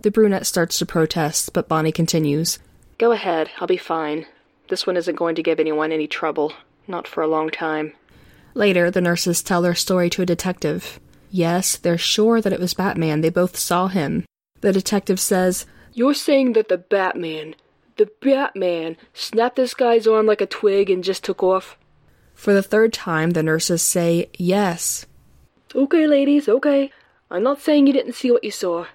The 0.02 0.12
brunette 0.12 0.46
starts 0.46 0.78
to 0.78 0.86
protest, 0.86 1.52
but 1.52 1.68
Bonnie 1.68 1.92
continues, 1.92 2.60
Go 2.96 3.10
ahead, 3.10 3.50
I'll 3.58 3.66
be 3.66 3.76
fine. 3.76 4.26
This 4.68 4.86
one 4.86 4.96
isn't 4.96 5.16
going 5.16 5.34
to 5.34 5.42
give 5.42 5.58
anyone 5.58 5.90
any 5.90 6.06
trouble. 6.06 6.52
Not 6.86 7.08
for 7.08 7.22
a 7.22 7.28
long 7.28 7.50
time. 7.50 7.94
Later, 8.54 8.92
the 8.92 9.00
nurses 9.00 9.42
tell 9.42 9.60
their 9.60 9.74
story 9.74 10.08
to 10.10 10.22
a 10.22 10.26
detective. 10.26 11.00
Yes, 11.30 11.76
they're 11.76 11.98
sure 11.98 12.40
that 12.40 12.52
it 12.52 12.60
was 12.60 12.74
Batman. 12.74 13.22
They 13.22 13.30
both 13.30 13.56
saw 13.56 13.88
him. 13.88 14.24
The 14.64 14.72
detective 14.72 15.20
says, 15.20 15.66
You're 15.92 16.14
saying 16.14 16.54
that 16.54 16.70
the 16.70 16.78
Batman, 16.78 17.54
the 17.98 18.08
Batman, 18.22 18.96
snapped 19.12 19.56
this 19.56 19.74
guy's 19.74 20.06
arm 20.06 20.24
like 20.24 20.40
a 20.40 20.46
twig 20.46 20.88
and 20.88 21.04
just 21.04 21.22
took 21.22 21.42
off? 21.42 21.76
For 22.32 22.54
the 22.54 22.62
third 22.62 22.94
time, 22.94 23.32
the 23.32 23.42
nurses 23.42 23.82
say, 23.82 24.30
Yes. 24.38 25.04
Okay, 25.74 26.06
ladies, 26.06 26.48
okay. 26.48 26.90
I'm 27.30 27.42
not 27.42 27.60
saying 27.60 27.86
you 27.86 27.92
didn't 27.92 28.14
see 28.14 28.30
what 28.30 28.42
you 28.42 28.50
saw. 28.50 28.86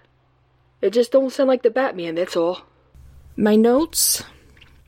It 0.81 0.89
just 0.89 1.11
don't 1.11 1.31
sound 1.31 1.49
like 1.49 1.61
the 1.61 1.69
Batman, 1.69 2.15
that's 2.15 2.35
all. 2.35 2.61
My 3.35 3.55
notes. 3.55 4.23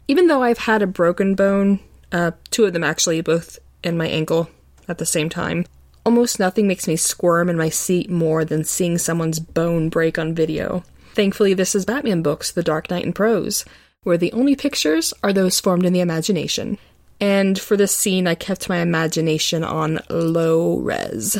Even 0.07 0.25
though 0.25 0.41
I've 0.41 0.57
had 0.57 0.81
a 0.81 0.87
broken 0.87 1.35
bone, 1.35 1.79
uh, 2.11 2.31
two 2.49 2.65
of 2.65 2.73
them 2.73 2.83
actually, 2.83 3.21
both 3.21 3.59
in 3.83 3.99
my 3.99 4.07
ankle 4.07 4.49
at 4.87 4.97
the 4.97 5.05
same 5.05 5.29
time, 5.29 5.63
almost 6.05 6.39
nothing 6.39 6.67
makes 6.67 6.87
me 6.87 6.95
squirm 6.95 7.49
in 7.49 7.57
my 7.57 7.69
seat 7.69 8.09
more 8.09 8.43
than 8.45 8.63
seeing 8.63 8.97
someone's 8.97 9.39
bone 9.39 9.89
break 9.89 10.17
on 10.17 10.33
video. 10.33 10.83
Thankfully, 11.13 11.53
this 11.53 11.75
is 11.75 11.85
Batman 11.85 12.21
books, 12.21 12.51
The 12.51 12.63
Dark 12.63 12.89
Knight 12.89 13.05
in 13.05 13.13
prose, 13.13 13.65
where 14.03 14.17
the 14.17 14.31
only 14.33 14.55
pictures 14.55 15.13
are 15.23 15.33
those 15.33 15.59
formed 15.59 15.85
in 15.85 15.93
the 15.93 15.99
imagination. 15.99 16.77
And 17.19 17.59
for 17.59 17.77
this 17.77 17.95
scene, 17.95 18.27
I 18.27 18.35
kept 18.35 18.69
my 18.69 18.77
imagination 18.77 19.63
on 19.63 19.99
low 20.09 20.77
res. 20.77 21.37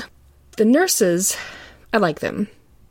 The 0.58 0.66
nurses, 0.66 1.36
I 1.92 1.98
like 1.98 2.20
them. 2.20 2.48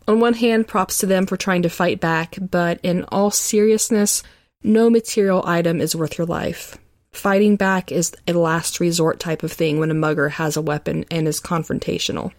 On 0.09 0.19
one 0.19 0.35
hand, 0.35 0.67
props 0.67 0.99
to 0.99 1.07
them 1.07 1.27
for 1.27 1.37
trying 1.37 1.63
to 1.63 1.69
fight 1.69 2.01
back, 2.01 2.37
but 2.41 2.81
in 2.83 3.05
all 3.05 3.31
seriousness, 3.31 4.25
no 4.65 4.91
material 4.91 5.45
item 5.47 5.81
is 5.81 5.95
worth 5.95 6.19
your 6.19 6.27
life. 6.27 6.77
Fighting 7.13 7.57
back 7.57 7.91
is 7.93 8.15
a 8.27 8.33
last 8.33 8.81
resort 8.81 9.21
type 9.21 9.43
of 9.43 9.53
thing 9.53 9.79
when 9.79 9.91
a 9.91 9.95
mugger 9.95 10.31
has 10.31 10.57
a 10.57 10.63
weapon 10.63 11.05
and 11.11 11.27
is 11.27 11.41
confrontational. 11.41 12.33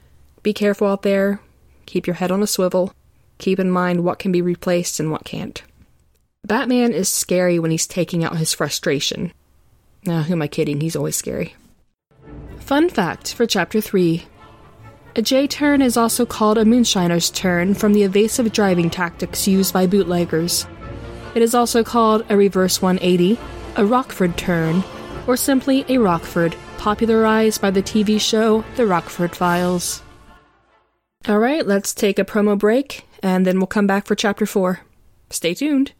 Be 0.44 0.54
careful 0.54 0.88
out 0.88 1.04
there, 1.04 1.42
keep 1.86 2.08
your 2.08 2.16
head 2.16 2.32
on 2.32 2.42
a 2.42 2.48
swivel, 2.48 2.94
keep 3.38 3.60
in 3.60 3.70
mind 3.70 4.04
what 4.04 4.20
can 4.20 4.32
be 4.32 4.42
replaced 4.42 5.00
and 5.00 5.12
what 5.12 5.26
can't. 5.26 5.62
Batman 6.46 6.94
is 6.94 7.10
scary 7.10 7.60
when 7.60 7.72
he's 7.72 7.86
taking 7.86 8.24
out 8.24 8.38
his 8.38 8.54
frustration. 8.54 9.32
Now, 10.06 10.24
who 10.24 10.34
am 10.34 10.42
I 10.42 10.48
kidding? 10.48 10.82
He's 10.82 10.96
always 10.96 11.16
scary. 11.16 11.56
Fun 12.60 12.90
fact 12.90 13.34
for 13.34 13.46
Chapter 13.46 13.82
3 13.82 14.26
a 15.14 15.22
J 15.22 15.46
turn 15.46 15.82
is 15.82 15.98
also 15.98 16.26
called 16.26 16.58
a 16.58 16.64
moonshiner's 16.64 17.30
turn 17.32 17.74
from 17.74 17.92
the 17.92 18.04
evasive 18.04 18.54
driving 18.54 18.90
tactics 18.90 19.46
used 19.46 19.74
by 19.74 19.86
bootleggers. 19.86 20.66
It 21.36 21.42
is 21.42 21.54
also 21.54 21.84
called 21.84 22.26
a 22.30 22.38
reverse 22.38 22.82
180, 22.82 23.38
a 23.76 23.86
Rockford 23.86 24.38
turn, 24.38 24.84
or 25.28 25.38
simply 25.38 25.86
a 25.88 25.98
Rockford, 25.98 26.56
popularized 26.78 27.62
by 27.62 27.72
the 27.72 27.84
TV 27.84 28.20
show 28.20 28.64
The 28.76 28.88
Rockford 28.88 29.36
Files. 29.36 30.02
Alright, 31.28 31.68
let's 31.68 31.94
take 31.94 32.18
a 32.18 32.26
promo 32.26 32.58
break, 32.58 33.06
and 33.22 33.46
then 33.46 33.60
we'll 33.60 33.68
come 33.68 33.88
back 33.88 34.08
for 34.08 34.16
Chapter 34.16 34.46
4. 34.46 34.80
Stay 35.30 35.54
tuned. 35.54 35.94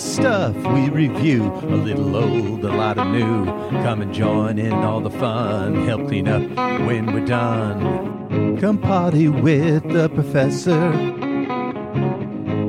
Stuff 0.00 0.56
we 0.72 0.88
review. 0.88 1.44
A 1.44 1.76
little 1.76 2.16
old, 2.16 2.64
a 2.64 2.72
lot 2.72 2.98
of 2.98 3.08
new. 3.08 3.44
Come 3.82 4.02
and 4.02 4.12
join 4.12 4.58
in 4.58 4.72
all 4.72 5.00
the 5.00 5.10
fun. 5.10 5.86
Help 5.86 6.08
clean 6.08 6.26
up 6.26 6.42
when 6.86 7.12
we're 7.12 7.26
done. 7.26 8.58
Come 8.58 8.78
party 8.78 9.28
with 9.28 9.82
the 9.92 10.08
professor. 10.08 10.92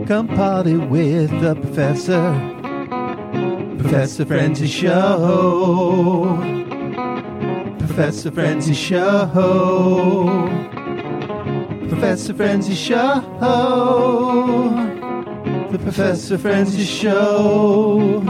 Come 0.08 0.28
party 0.28 0.76
with 0.76 1.32
the 1.42 1.56
professor. 1.56 2.36
Professor 3.80 4.26
Frenzy 4.26 4.68
Show. 4.68 6.38
Professor 7.80 8.32
Frenzy 8.32 8.74
Show. 8.74 9.30
Professor 11.90 12.34
Frenzy 12.34 12.76
Show 12.76 13.22
the 15.72 15.80
Professor 15.80 16.38
Frenzy 16.38 16.84
Show. 16.84 18.22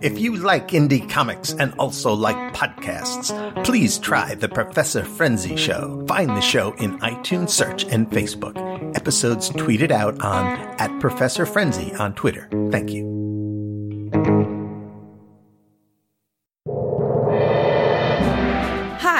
If 0.00 0.20
you 0.20 0.36
like 0.36 0.68
indie 0.68 1.08
comics 1.08 1.52
and 1.54 1.74
also 1.78 2.12
like 2.12 2.36
podcasts, 2.54 3.64
please 3.64 3.98
try 3.98 4.34
the 4.36 4.48
Professor 4.48 5.02
Frenzy 5.02 5.56
Show. 5.56 6.04
Find 6.06 6.30
the 6.30 6.40
show 6.40 6.74
in 6.74 6.98
iTunes 7.00 7.50
search 7.50 7.84
and 7.86 8.08
Facebook. 8.10 8.56
Episodes 8.94 9.50
tweeted 9.50 9.90
out 9.90 10.20
on 10.20 10.46
at 10.78 11.00
Professor 11.00 11.44
Frenzy 11.44 11.92
on 11.94 12.14
Twitter. 12.14 12.48
Thank 12.70 12.90
you. 12.90 13.23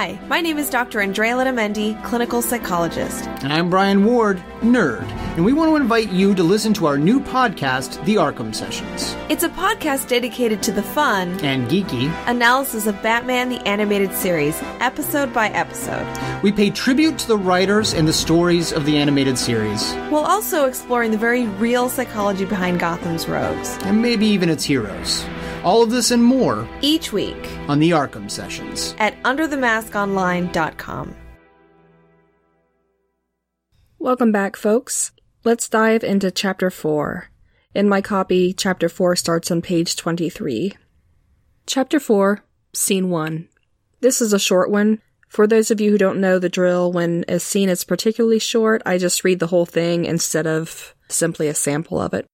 Hi, 0.04 0.18
my 0.28 0.42
name 0.42 0.58
is 0.58 0.68
Dr. 0.68 1.00
Andrea 1.00 1.32
Letamendi, 1.32 1.94
clinical 2.04 2.42
psychologist. 2.42 3.24
And 3.42 3.50
I'm 3.50 3.70
Brian 3.70 4.04
Ward, 4.04 4.36
nerd 4.60 5.10
and 5.34 5.44
we 5.44 5.52
want 5.52 5.68
to 5.68 5.74
invite 5.74 6.12
you 6.12 6.32
to 6.32 6.44
listen 6.44 6.72
to 6.74 6.86
our 6.86 6.96
new 6.96 7.18
podcast, 7.18 8.04
The 8.04 8.14
Arkham 8.16 8.54
Sessions. 8.54 9.16
It's 9.28 9.42
a 9.42 9.48
podcast 9.48 10.08
dedicated 10.08 10.62
to 10.62 10.72
the 10.72 10.82
fun 10.82 11.40
and 11.44 11.68
geeky 11.68 12.08
analysis 12.28 12.86
of 12.86 13.02
Batman 13.02 13.48
the 13.48 13.58
Animated 13.66 14.14
Series, 14.14 14.56
episode 14.78 15.32
by 15.32 15.48
episode. 15.48 16.06
We 16.44 16.52
pay 16.52 16.70
tribute 16.70 17.18
to 17.18 17.26
the 17.26 17.36
writers 17.36 17.94
and 17.94 18.06
the 18.06 18.12
stories 18.12 18.72
of 18.72 18.86
the 18.86 18.96
animated 18.96 19.36
series, 19.36 19.92
while 20.08 20.24
also 20.24 20.66
exploring 20.66 21.10
the 21.10 21.18
very 21.18 21.48
real 21.48 21.88
psychology 21.88 22.44
behind 22.44 22.78
Gotham's 22.78 23.26
rogues, 23.28 23.76
and 23.82 24.00
maybe 24.00 24.26
even 24.26 24.48
its 24.48 24.62
heroes. 24.62 25.24
All 25.64 25.82
of 25.82 25.90
this 25.90 26.10
and 26.10 26.22
more 26.22 26.68
each 26.82 27.10
week 27.10 27.48
on 27.68 27.78
the 27.78 27.92
Arkham 27.92 28.30
Sessions 28.30 28.94
at 28.98 29.20
UnderTheMaskOnline.com. 29.22 31.16
Welcome 33.98 34.30
back, 34.30 34.56
folks. 34.56 35.12
Let's 35.42 35.66
dive 35.70 36.04
into 36.04 36.30
chapter 36.30 36.68
4. 36.70 37.30
In 37.74 37.88
my 37.88 38.02
copy, 38.02 38.52
chapter 38.52 38.90
4 38.90 39.16
starts 39.16 39.50
on 39.50 39.62
page 39.62 39.96
23. 39.96 40.76
Chapter 41.66 41.98
4, 41.98 42.44
Scene 42.74 43.08
1. 43.08 43.48
This 44.02 44.20
is 44.20 44.34
a 44.34 44.38
short 44.38 44.70
one. 44.70 45.00
For 45.30 45.46
those 45.46 45.70
of 45.70 45.80
you 45.80 45.90
who 45.90 45.98
don't 45.98 46.20
know 46.20 46.38
the 46.38 46.50
drill, 46.50 46.92
when 46.92 47.24
a 47.26 47.40
scene 47.40 47.70
is 47.70 47.84
particularly 47.84 48.38
short, 48.38 48.82
I 48.84 48.98
just 48.98 49.24
read 49.24 49.38
the 49.38 49.46
whole 49.46 49.64
thing 49.64 50.04
instead 50.04 50.46
of 50.46 50.94
simply 51.08 51.48
a 51.48 51.54
sample 51.54 51.98
of 51.98 52.12
it. 52.12 52.26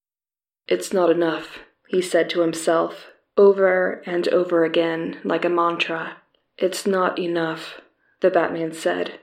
It's 0.66 0.92
not 0.92 1.10
enough, 1.10 1.60
he 1.86 2.02
said 2.02 2.28
to 2.30 2.40
himself, 2.40 3.06
over 3.36 4.02
and 4.06 4.28
over 4.28 4.64
again, 4.64 5.18
like 5.24 5.44
a 5.44 5.48
mantra. 5.48 6.16
It's 6.58 6.86
not 6.86 7.18
enough, 7.18 7.80
the 8.20 8.30
Batman 8.30 8.72
said. 8.72 9.18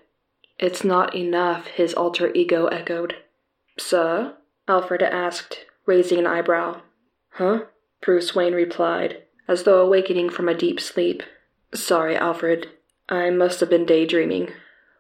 It's 0.60 0.84
not 0.84 1.16
enough, 1.16 1.68
his 1.68 1.94
alter 1.94 2.32
ego 2.34 2.66
echoed. 2.68 3.16
Sir? 3.78 4.34
Alfred 4.68 5.04
asked, 5.04 5.66
raising 5.86 6.20
an 6.20 6.28
eyebrow. 6.28 6.82
Huh? 7.32 7.66
Bruce 8.02 8.34
Wayne 8.34 8.54
replied, 8.54 9.24
as 9.48 9.64
though 9.64 9.82
awakening 9.82 10.30
from 10.30 10.50
a 10.50 10.58
deep 10.58 10.80
sleep. 10.80 11.24
Sorry, 11.74 12.16
Alfred. 12.16 12.70
I 13.10 13.30
must 13.30 13.60
have 13.60 13.70
been 13.70 13.86
daydreaming. 13.86 14.52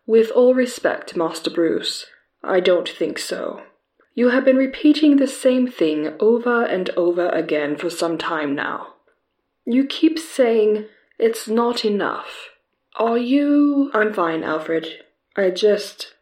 With 0.05 0.31
all 0.31 0.53
respect, 0.53 1.17
Master 1.17 1.49
Bruce, 1.49 2.05
I 2.43 2.59
don't 2.59 2.87
think 2.87 3.19
so. 3.19 3.63
You 4.13 4.29
have 4.29 4.45
been 4.45 4.57
repeating 4.57 5.17
the 5.17 5.27
same 5.27 5.67
thing 5.67 6.13
over 6.19 6.63
and 6.63 6.89
over 6.91 7.29
again 7.29 7.75
for 7.75 7.89
some 7.89 8.17
time 8.17 8.55
now. 8.55 8.93
You 9.69 9.85
keep 9.85 10.17
saying 10.17 10.85
it's 11.19 11.49
not 11.49 11.83
enough. 11.83 12.51
Are 12.95 13.17
you. 13.17 13.91
I'm 13.93 14.13
fine, 14.13 14.41
Alfred. 14.41 14.87
I 15.35 15.49
just 15.49 16.13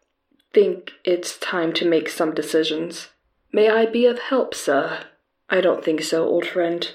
think 0.51 0.93
it's 1.03 1.37
time 1.37 1.71
to 1.73 1.87
make 1.87 2.09
some 2.09 2.33
decisions. 2.33 3.09
May 3.53 3.69
I 3.69 3.85
be 3.85 4.07
of 4.07 4.17
help, 4.17 4.55
sir? 4.55 5.05
I 5.47 5.61
don't 5.61 5.85
think 5.85 6.01
so, 6.01 6.25
old 6.25 6.47
friend. 6.47 6.89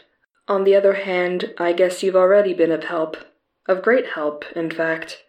On 0.48 0.64
the 0.64 0.74
other 0.74 0.94
hand, 0.94 1.54
I 1.56 1.72
guess 1.72 2.02
you've 2.02 2.16
already 2.16 2.52
been 2.52 2.72
of 2.72 2.82
help. 2.82 3.16
Of 3.68 3.80
great 3.80 4.08
help, 4.08 4.44
in 4.56 4.72
fact. 4.72 5.22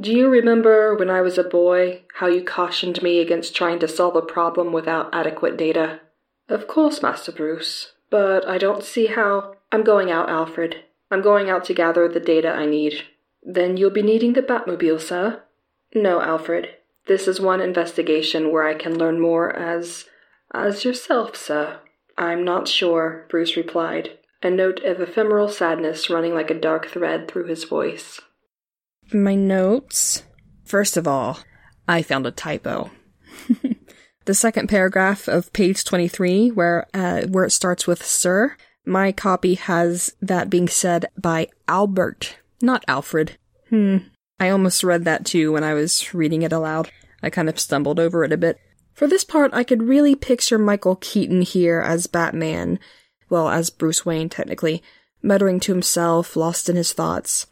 Do 0.00 0.10
you 0.10 0.30
remember 0.30 0.96
when 0.96 1.10
I 1.10 1.20
was 1.20 1.36
a 1.36 1.44
boy 1.44 2.04
how 2.14 2.28
you 2.28 2.42
cautioned 2.42 3.02
me 3.02 3.20
against 3.20 3.54
trying 3.54 3.78
to 3.80 3.88
solve 3.88 4.16
a 4.16 4.22
problem 4.22 4.72
without 4.72 5.14
adequate 5.14 5.58
data? 5.58 6.00
Of 6.48 6.66
course, 6.66 7.02
Master 7.02 7.30
Bruce, 7.30 7.92
but 8.12 8.46
I 8.46 8.58
don't 8.58 8.84
see 8.84 9.06
how. 9.06 9.54
I'm 9.72 9.82
going 9.82 10.10
out, 10.10 10.28
Alfred. 10.28 10.76
I'm 11.10 11.22
going 11.22 11.48
out 11.48 11.64
to 11.64 11.74
gather 11.74 12.06
the 12.06 12.20
data 12.20 12.50
I 12.50 12.66
need. 12.66 13.04
Then 13.42 13.78
you'll 13.78 13.90
be 13.90 14.02
needing 14.02 14.34
the 14.34 14.42
Batmobile, 14.42 15.00
sir? 15.00 15.42
No, 15.94 16.20
Alfred. 16.20 16.68
This 17.06 17.26
is 17.26 17.40
one 17.40 17.62
investigation 17.62 18.52
where 18.52 18.64
I 18.68 18.74
can 18.74 18.98
learn 18.98 19.18
more 19.18 19.56
as. 19.56 20.04
as 20.52 20.84
yourself, 20.84 21.34
sir. 21.34 21.80
I'm 22.18 22.44
not 22.44 22.68
sure, 22.68 23.26
Bruce 23.30 23.56
replied, 23.56 24.10
a 24.42 24.50
note 24.50 24.84
of 24.84 25.00
ephemeral 25.00 25.48
sadness 25.48 26.10
running 26.10 26.34
like 26.34 26.50
a 26.50 26.60
dark 26.60 26.88
thread 26.88 27.28
through 27.28 27.46
his 27.46 27.64
voice. 27.64 28.20
My 29.12 29.34
notes. 29.34 30.24
First 30.64 30.98
of 30.98 31.08
all, 31.08 31.38
I 31.88 32.02
found 32.02 32.26
a 32.26 32.30
typo. 32.30 32.90
the 34.24 34.34
second 34.34 34.68
paragraph 34.68 35.28
of 35.28 35.52
page 35.52 35.84
23, 35.84 36.50
where, 36.50 36.86
uh, 36.94 37.22
where 37.22 37.44
it 37.44 37.50
starts 37.50 37.86
with 37.86 38.04
Sir, 38.04 38.56
my 38.84 39.12
copy 39.12 39.54
has 39.54 40.14
that 40.20 40.50
being 40.50 40.68
said 40.68 41.06
by 41.16 41.48
Albert, 41.68 42.36
not 42.60 42.84
Alfred. 42.88 43.36
Hmm. 43.68 43.98
I 44.40 44.48
almost 44.48 44.82
read 44.82 45.04
that 45.04 45.24
too 45.24 45.52
when 45.52 45.62
I 45.62 45.74
was 45.74 46.12
reading 46.12 46.42
it 46.42 46.52
aloud. 46.52 46.90
I 47.22 47.30
kind 47.30 47.48
of 47.48 47.60
stumbled 47.60 48.00
over 48.00 48.24
it 48.24 48.32
a 48.32 48.36
bit. 48.36 48.58
For 48.92 49.06
this 49.06 49.24
part, 49.24 49.54
I 49.54 49.64
could 49.64 49.82
really 49.82 50.14
picture 50.14 50.58
Michael 50.58 50.96
Keaton 50.96 51.42
here 51.42 51.80
as 51.80 52.06
Batman, 52.06 52.78
well, 53.30 53.48
as 53.48 53.70
Bruce 53.70 54.04
Wayne, 54.04 54.28
technically, 54.28 54.82
muttering 55.22 55.60
to 55.60 55.72
himself, 55.72 56.36
lost 56.36 56.68
in 56.68 56.76
his 56.76 56.92
thoughts. 56.92 57.46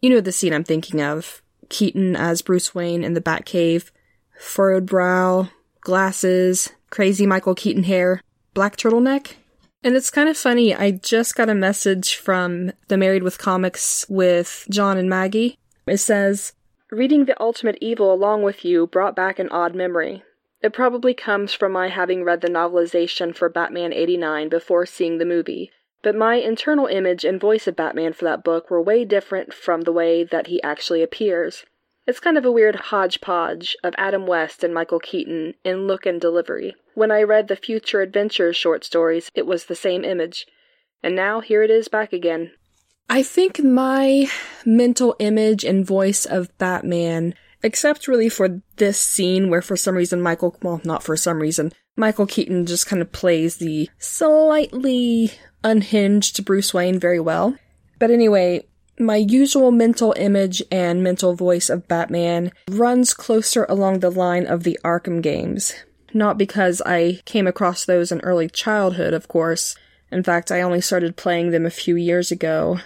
You 0.00 0.10
know 0.10 0.20
the 0.20 0.32
scene 0.32 0.54
I'm 0.54 0.64
thinking 0.64 1.02
of. 1.02 1.42
Keaton 1.68 2.14
as 2.14 2.42
Bruce 2.42 2.74
Wayne 2.74 3.02
in 3.02 3.14
the 3.14 3.20
Batcave. 3.20 3.90
Furrowed 4.38 4.86
brow, 4.86 5.48
glasses, 5.86 6.72
crazy 6.90 7.28
Michael 7.28 7.54
Keaton 7.54 7.84
hair, 7.84 8.20
black 8.54 8.76
turtleneck. 8.76 9.34
And 9.84 9.94
it's 9.94 10.10
kind 10.10 10.28
of 10.28 10.36
funny, 10.36 10.74
I 10.74 10.90
just 10.90 11.36
got 11.36 11.48
a 11.48 11.54
message 11.54 12.16
from 12.16 12.72
the 12.88 12.96
Married 12.96 13.22
with 13.22 13.38
Comics 13.38 14.04
with 14.08 14.66
John 14.68 14.98
and 14.98 15.08
Maggie. 15.08 15.60
It 15.86 15.98
says, 15.98 16.54
Reading 16.90 17.26
The 17.26 17.40
Ultimate 17.40 17.78
Evil 17.80 18.12
along 18.12 18.42
with 18.42 18.64
you 18.64 18.88
brought 18.88 19.14
back 19.14 19.38
an 19.38 19.48
odd 19.50 19.76
memory. 19.76 20.24
It 20.60 20.72
probably 20.72 21.14
comes 21.14 21.52
from 21.52 21.70
my 21.70 21.88
having 21.88 22.24
read 22.24 22.40
the 22.40 22.48
novelization 22.48 23.32
for 23.32 23.48
Batman 23.48 23.92
89 23.92 24.48
before 24.48 24.86
seeing 24.86 25.18
the 25.18 25.24
movie, 25.24 25.70
but 26.02 26.16
my 26.16 26.34
internal 26.34 26.86
image 26.86 27.24
and 27.24 27.40
voice 27.40 27.68
of 27.68 27.76
Batman 27.76 28.12
for 28.12 28.24
that 28.24 28.42
book 28.42 28.70
were 28.70 28.82
way 28.82 29.04
different 29.04 29.54
from 29.54 29.82
the 29.82 29.92
way 29.92 30.24
that 30.24 30.48
he 30.48 30.60
actually 30.64 31.04
appears. 31.04 31.64
It's 32.06 32.20
kind 32.20 32.38
of 32.38 32.44
a 32.44 32.52
weird 32.52 32.76
hodgepodge 32.76 33.76
of 33.82 33.92
Adam 33.98 34.26
West 34.26 34.62
and 34.62 34.72
Michael 34.72 35.00
Keaton 35.00 35.54
in 35.64 35.88
look 35.88 36.06
and 36.06 36.20
delivery. 36.20 36.76
When 36.94 37.10
I 37.10 37.22
read 37.22 37.48
the 37.48 37.56
Future 37.56 38.00
Adventures 38.00 38.56
short 38.56 38.84
stories, 38.84 39.28
it 39.34 39.44
was 39.44 39.64
the 39.64 39.74
same 39.74 40.04
image. 40.04 40.46
And 41.02 41.16
now 41.16 41.40
here 41.40 41.64
it 41.64 41.70
is 41.70 41.88
back 41.88 42.12
again. 42.12 42.52
I 43.10 43.24
think 43.24 43.62
my 43.62 44.26
mental 44.64 45.16
image 45.18 45.64
and 45.64 45.84
voice 45.84 46.26
of 46.26 46.56
Batman, 46.58 47.34
except 47.64 48.06
really 48.06 48.28
for 48.28 48.62
this 48.76 48.98
scene 48.98 49.50
where 49.50 49.62
for 49.62 49.76
some 49.76 49.96
reason 49.96 50.20
Michael, 50.20 50.56
well, 50.62 50.80
not 50.84 51.02
for 51.02 51.16
some 51.16 51.40
reason, 51.40 51.72
Michael 51.96 52.26
Keaton 52.26 52.66
just 52.66 52.86
kind 52.86 53.02
of 53.02 53.10
plays 53.10 53.56
the 53.56 53.90
slightly 53.98 55.32
unhinged 55.64 56.44
Bruce 56.44 56.72
Wayne 56.72 57.00
very 57.00 57.20
well. 57.20 57.56
But 57.98 58.12
anyway, 58.12 58.66
my 58.98 59.16
usual 59.16 59.70
mental 59.70 60.14
image 60.16 60.62
and 60.70 61.02
mental 61.02 61.34
voice 61.34 61.68
of 61.68 61.88
Batman 61.88 62.52
runs 62.70 63.14
closer 63.14 63.64
along 63.68 64.00
the 64.00 64.10
line 64.10 64.46
of 64.46 64.62
the 64.62 64.78
Arkham 64.84 65.22
games. 65.22 65.74
Not 66.14 66.38
because 66.38 66.80
I 66.86 67.20
came 67.24 67.46
across 67.46 67.84
those 67.84 68.10
in 68.10 68.20
early 68.20 68.48
childhood, 68.48 69.12
of 69.12 69.28
course. 69.28 69.76
In 70.10 70.22
fact, 70.22 70.50
I 70.50 70.62
only 70.62 70.80
started 70.80 71.16
playing 71.16 71.50
them 71.50 71.66
a 71.66 71.70
few 71.70 71.96
years 71.96 72.30
ago. 72.30 72.78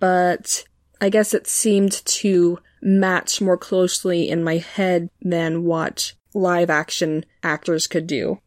But 0.00 0.64
I 1.00 1.10
guess 1.10 1.34
it 1.34 1.46
seemed 1.46 2.04
to 2.06 2.58
match 2.80 3.40
more 3.40 3.56
closely 3.56 4.28
in 4.28 4.42
my 4.42 4.56
head 4.56 5.08
than 5.20 5.64
what 5.64 6.14
live 6.34 6.70
action 6.70 7.24
actors 7.42 7.86
could 7.86 8.06
do. 8.06 8.40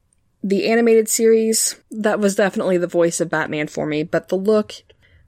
The 0.43 0.67
animated 0.67 1.07
series, 1.07 1.79
that 1.89 2.19
was 2.19 2.35
definitely 2.35 2.77
the 2.77 2.87
voice 2.87 3.19
of 3.21 3.29
Batman 3.29 3.67
for 3.67 3.85
me, 3.85 4.03
but 4.03 4.27
the 4.27 4.35
look 4.35 4.73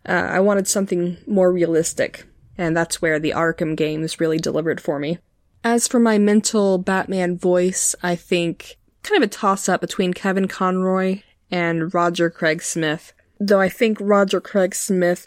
uh, 0.08 0.12
I 0.12 0.40
wanted 0.40 0.68
something 0.68 1.18
more 1.28 1.52
realistic, 1.52 2.26
and 2.58 2.76
that's 2.76 3.02
where 3.02 3.20
the 3.20 3.32
Arkham 3.32 3.76
games 3.76 4.20
really 4.20 4.38
delivered 4.38 4.80
for 4.80 5.00
me. 5.00 5.20
As 5.64 5.88
for 5.88 6.00
my 6.00 6.18
mental 6.18 6.78
Batman 6.78 7.38
voice, 7.38 7.96
I 8.02 8.16
think 8.16 8.78
kind 9.04 9.22
of 9.22 9.28
a 9.28 9.32
toss 9.32 9.68
up 9.68 9.82
between 9.82 10.14
Kevin 10.14 10.48
Conroy 10.48 11.22
and 11.52 11.94
Roger 11.94 12.30
Craig 12.30 12.62
Smith, 12.62 13.14
though 13.40 13.60
I 13.60 13.70
think 13.70 13.98
Roger 14.00 14.40
Craig 14.42 14.76
Smith 14.76 15.26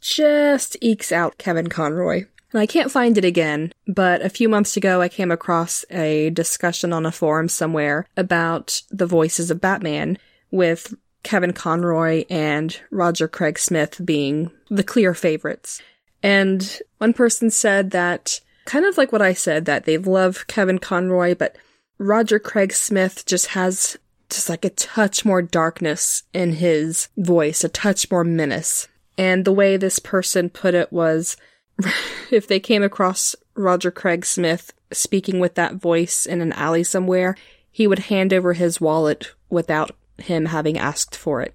just 0.00 0.76
ekes 0.80 1.12
out 1.12 1.38
Kevin 1.38 1.68
Conroy. 1.68 2.26
And 2.52 2.60
I 2.60 2.66
can't 2.66 2.90
find 2.90 3.16
it 3.16 3.24
again, 3.24 3.72
but 3.88 4.20
a 4.22 4.28
few 4.28 4.48
months 4.48 4.76
ago 4.76 5.00
I 5.00 5.08
came 5.08 5.30
across 5.30 5.84
a 5.90 6.30
discussion 6.30 6.92
on 6.92 7.06
a 7.06 7.12
forum 7.12 7.48
somewhere 7.48 8.06
about 8.16 8.82
the 8.90 9.06
voices 9.06 9.50
of 9.50 9.60
Batman 9.60 10.18
with 10.50 10.94
Kevin 11.22 11.52
Conroy 11.52 12.24
and 12.28 12.78
Roger 12.90 13.28
Craig 13.28 13.58
Smith 13.58 14.00
being 14.04 14.50
the 14.70 14.82
clear 14.82 15.14
favorites. 15.14 15.80
And 16.22 16.80
one 16.98 17.12
person 17.12 17.50
said 17.50 17.90
that, 17.90 18.40
kind 18.64 18.84
of 18.84 18.96
like 18.96 19.12
what 19.12 19.22
I 19.22 19.32
said, 19.32 19.64
that 19.64 19.84
they 19.84 19.98
love 19.98 20.46
Kevin 20.46 20.78
Conroy, 20.78 21.34
but 21.34 21.56
Roger 21.98 22.38
Craig 22.38 22.72
Smith 22.72 23.24
just 23.26 23.48
has 23.48 23.98
just 24.30 24.48
like 24.48 24.64
a 24.64 24.70
touch 24.70 25.24
more 25.24 25.42
darkness 25.42 26.22
in 26.32 26.54
his 26.54 27.08
voice, 27.16 27.64
a 27.64 27.68
touch 27.68 28.10
more 28.10 28.24
menace. 28.24 28.88
And 29.18 29.44
the 29.44 29.52
way 29.52 29.76
this 29.76 29.98
person 29.98 30.48
put 30.48 30.74
it 30.74 30.92
was 30.92 31.36
if 32.30 32.46
they 32.46 32.58
came 32.58 32.82
across 32.82 33.36
Roger 33.54 33.90
Craig 33.90 34.24
Smith 34.24 34.72
speaking 34.92 35.38
with 35.38 35.54
that 35.56 35.74
voice 35.74 36.26
in 36.26 36.40
an 36.40 36.52
alley 36.52 36.84
somewhere, 36.84 37.36
he 37.70 37.86
would 37.86 38.00
hand 38.00 38.32
over 38.32 38.54
his 38.54 38.80
wallet 38.80 39.32
without 39.50 39.94
him 40.22 40.46
having 40.46 40.78
asked 40.78 41.16
for 41.16 41.42
it. 41.42 41.54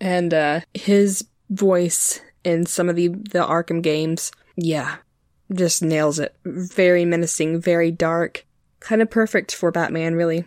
And 0.00 0.32
uh, 0.32 0.60
his 0.74 1.24
voice 1.50 2.20
in 2.44 2.66
some 2.66 2.88
of 2.88 2.96
the, 2.96 3.08
the 3.08 3.44
Arkham 3.44 3.82
games, 3.82 4.30
yeah, 4.56 4.96
just 5.52 5.82
nails 5.82 6.18
it. 6.18 6.34
Very 6.44 7.04
menacing, 7.04 7.60
very 7.60 7.90
dark. 7.90 8.46
Kind 8.80 9.02
of 9.02 9.10
perfect 9.10 9.54
for 9.54 9.70
Batman, 9.70 10.14
really. 10.14 10.44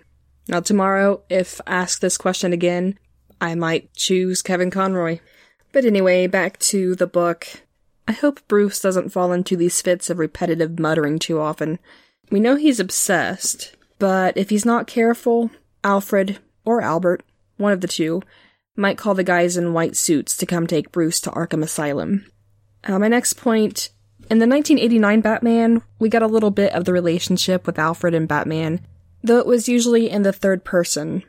Now, 0.47 0.60
tomorrow, 0.60 1.21
if 1.30 1.60
asked 1.67 2.01
this 2.01 2.17
question 2.17 2.54
again, 2.54 2.97
I 3.39 3.56
might 3.56 3.93
choose 3.93 4.41
Kevin 4.41 4.71
Conroy. 4.71 5.19
But 5.71 5.86
anyway, 5.86 6.27
back 6.27 6.60
to 6.60 6.95
the 6.95 7.08
book. 7.08 7.47
I 8.08 8.13
hope 8.13 8.47
Bruce 8.47 8.80
doesn't 8.80 9.10
fall 9.10 9.32
into 9.32 9.56
these 9.56 9.82
fits 9.82 10.10
of 10.10 10.19
repetitive 10.19 10.80
muttering 10.80 11.19
too 11.19 11.39
often. 11.39 11.80
We 12.30 12.39
know 12.39 12.56
he's 12.56 12.80
obsessed, 12.80 13.75
but 13.99 14.38
if 14.38 14.49
he's 14.49 14.65
not 14.65 14.88
careful, 14.88 15.51
Alfred, 15.84 16.39
or 16.65 16.82
Albert, 16.82 17.23
one 17.62 17.71
of 17.71 17.82
the 17.82 17.88
two, 17.88 18.21
might 18.76 18.97
call 18.97 19.13
the 19.13 19.24
guys 19.24 19.58
in 19.58 19.74
white 19.74 19.95
suits 19.95 20.36
to 20.38 20.45
come 20.45 20.67
take 20.67 20.91
Bruce 20.91 21.21
to 21.21 21.32
Arkham 21.32 21.63
Asylum. 21.63 22.26
Uh, 22.84 22.97
my 23.00 23.08
next 23.08 23.34
point 23.34 23.89
in 24.30 24.39
the 24.39 24.47
1989 24.47 25.21
Batman, 25.21 25.82
we 26.00 26.10
got 26.10 26.24
a 26.24 26.28
little 26.28 26.52
bit 26.52 26.74
of 26.74 26.86
the 26.86 26.93
relationship 26.93 27.65
with 27.65 27.80
Alfred 27.80 28.13
and 28.13 28.28
Batman, 28.28 28.82
though 29.24 29.39
it 29.39 29.45
was 29.45 29.69
usually 29.69 30.10
in 30.10 30.24
the 30.24 30.34
third 30.34 30.63
person. 30.63 31.24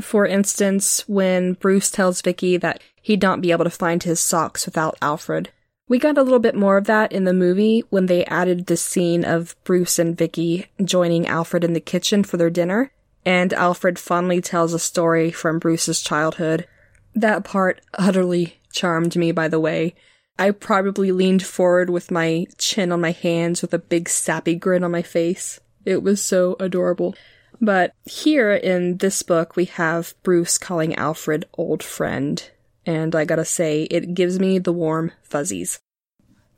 For 0.00 0.26
instance, 0.26 1.04
when 1.08 1.54
Bruce 1.54 1.90
tells 1.90 2.22
Vicki 2.22 2.56
that 2.56 2.80
he'd 3.02 3.22
not 3.22 3.40
be 3.40 3.52
able 3.52 3.64
to 3.64 3.70
find 3.70 4.02
his 4.02 4.20
socks 4.20 4.66
without 4.66 4.96
Alfred. 5.02 5.50
We 5.88 5.98
got 5.98 6.18
a 6.18 6.22
little 6.22 6.38
bit 6.38 6.54
more 6.54 6.76
of 6.76 6.84
that 6.84 7.12
in 7.12 7.24
the 7.24 7.32
movie 7.32 7.82
when 7.88 8.06
they 8.06 8.24
added 8.26 8.66
the 8.66 8.76
scene 8.76 9.24
of 9.24 9.56
Bruce 9.64 9.98
and 9.98 10.16
Vicki 10.16 10.66
joining 10.84 11.26
Alfred 11.26 11.64
in 11.64 11.72
the 11.72 11.80
kitchen 11.80 12.22
for 12.22 12.36
their 12.36 12.50
dinner 12.50 12.92
and 13.28 13.52
Alfred 13.52 13.98
fondly 13.98 14.40
tells 14.40 14.72
a 14.72 14.78
story 14.78 15.30
from 15.30 15.58
Bruce's 15.58 16.00
childhood. 16.00 16.66
That 17.14 17.44
part 17.44 17.82
utterly 17.92 18.56
charmed 18.72 19.16
me, 19.16 19.32
by 19.32 19.48
the 19.48 19.60
way. 19.60 19.94
I 20.38 20.50
probably 20.52 21.12
leaned 21.12 21.44
forward 21.44 21.90
with 21.90 22.10
my 22.10 22.46
chin 22.56 22.90
on 22.90 23.02
my 23.02 23.10
hands 23.10 23.60
with 23.60 23.74
a 23.74 23.78
big 23.78 24.08
sappy 24.08 24.54
grin 24.54 24.82
on 24.82 24.92
my 24.92 25.02
face. 25.02 25.60
It 25.84 26.02
was 26.02 26.22
so 26.22 26.56
adorable. 26.58 27.14
But 27.60 27.92
here 28.06 28.54
in 28.54 28.96
this 28.96 29.22
book, 29.22 29.56
we 29.56 29.66
have 29.66 30.14
Bruce 30.22 30.56
calling 30.56 30.94
Alfred 30.94 31.44
old 31.52 31.82
friend. 31.82 32.50
And 32.86 33.14
I 33.14 33.26
gotta 33.26 33.44
say, 33.44 33.82
it 33.90 34.14
gives 34.14 34.40
me 34.40 34.58
the 34.58 34.72
warm 34.72 35.12
fuzzies. 35.22 35.80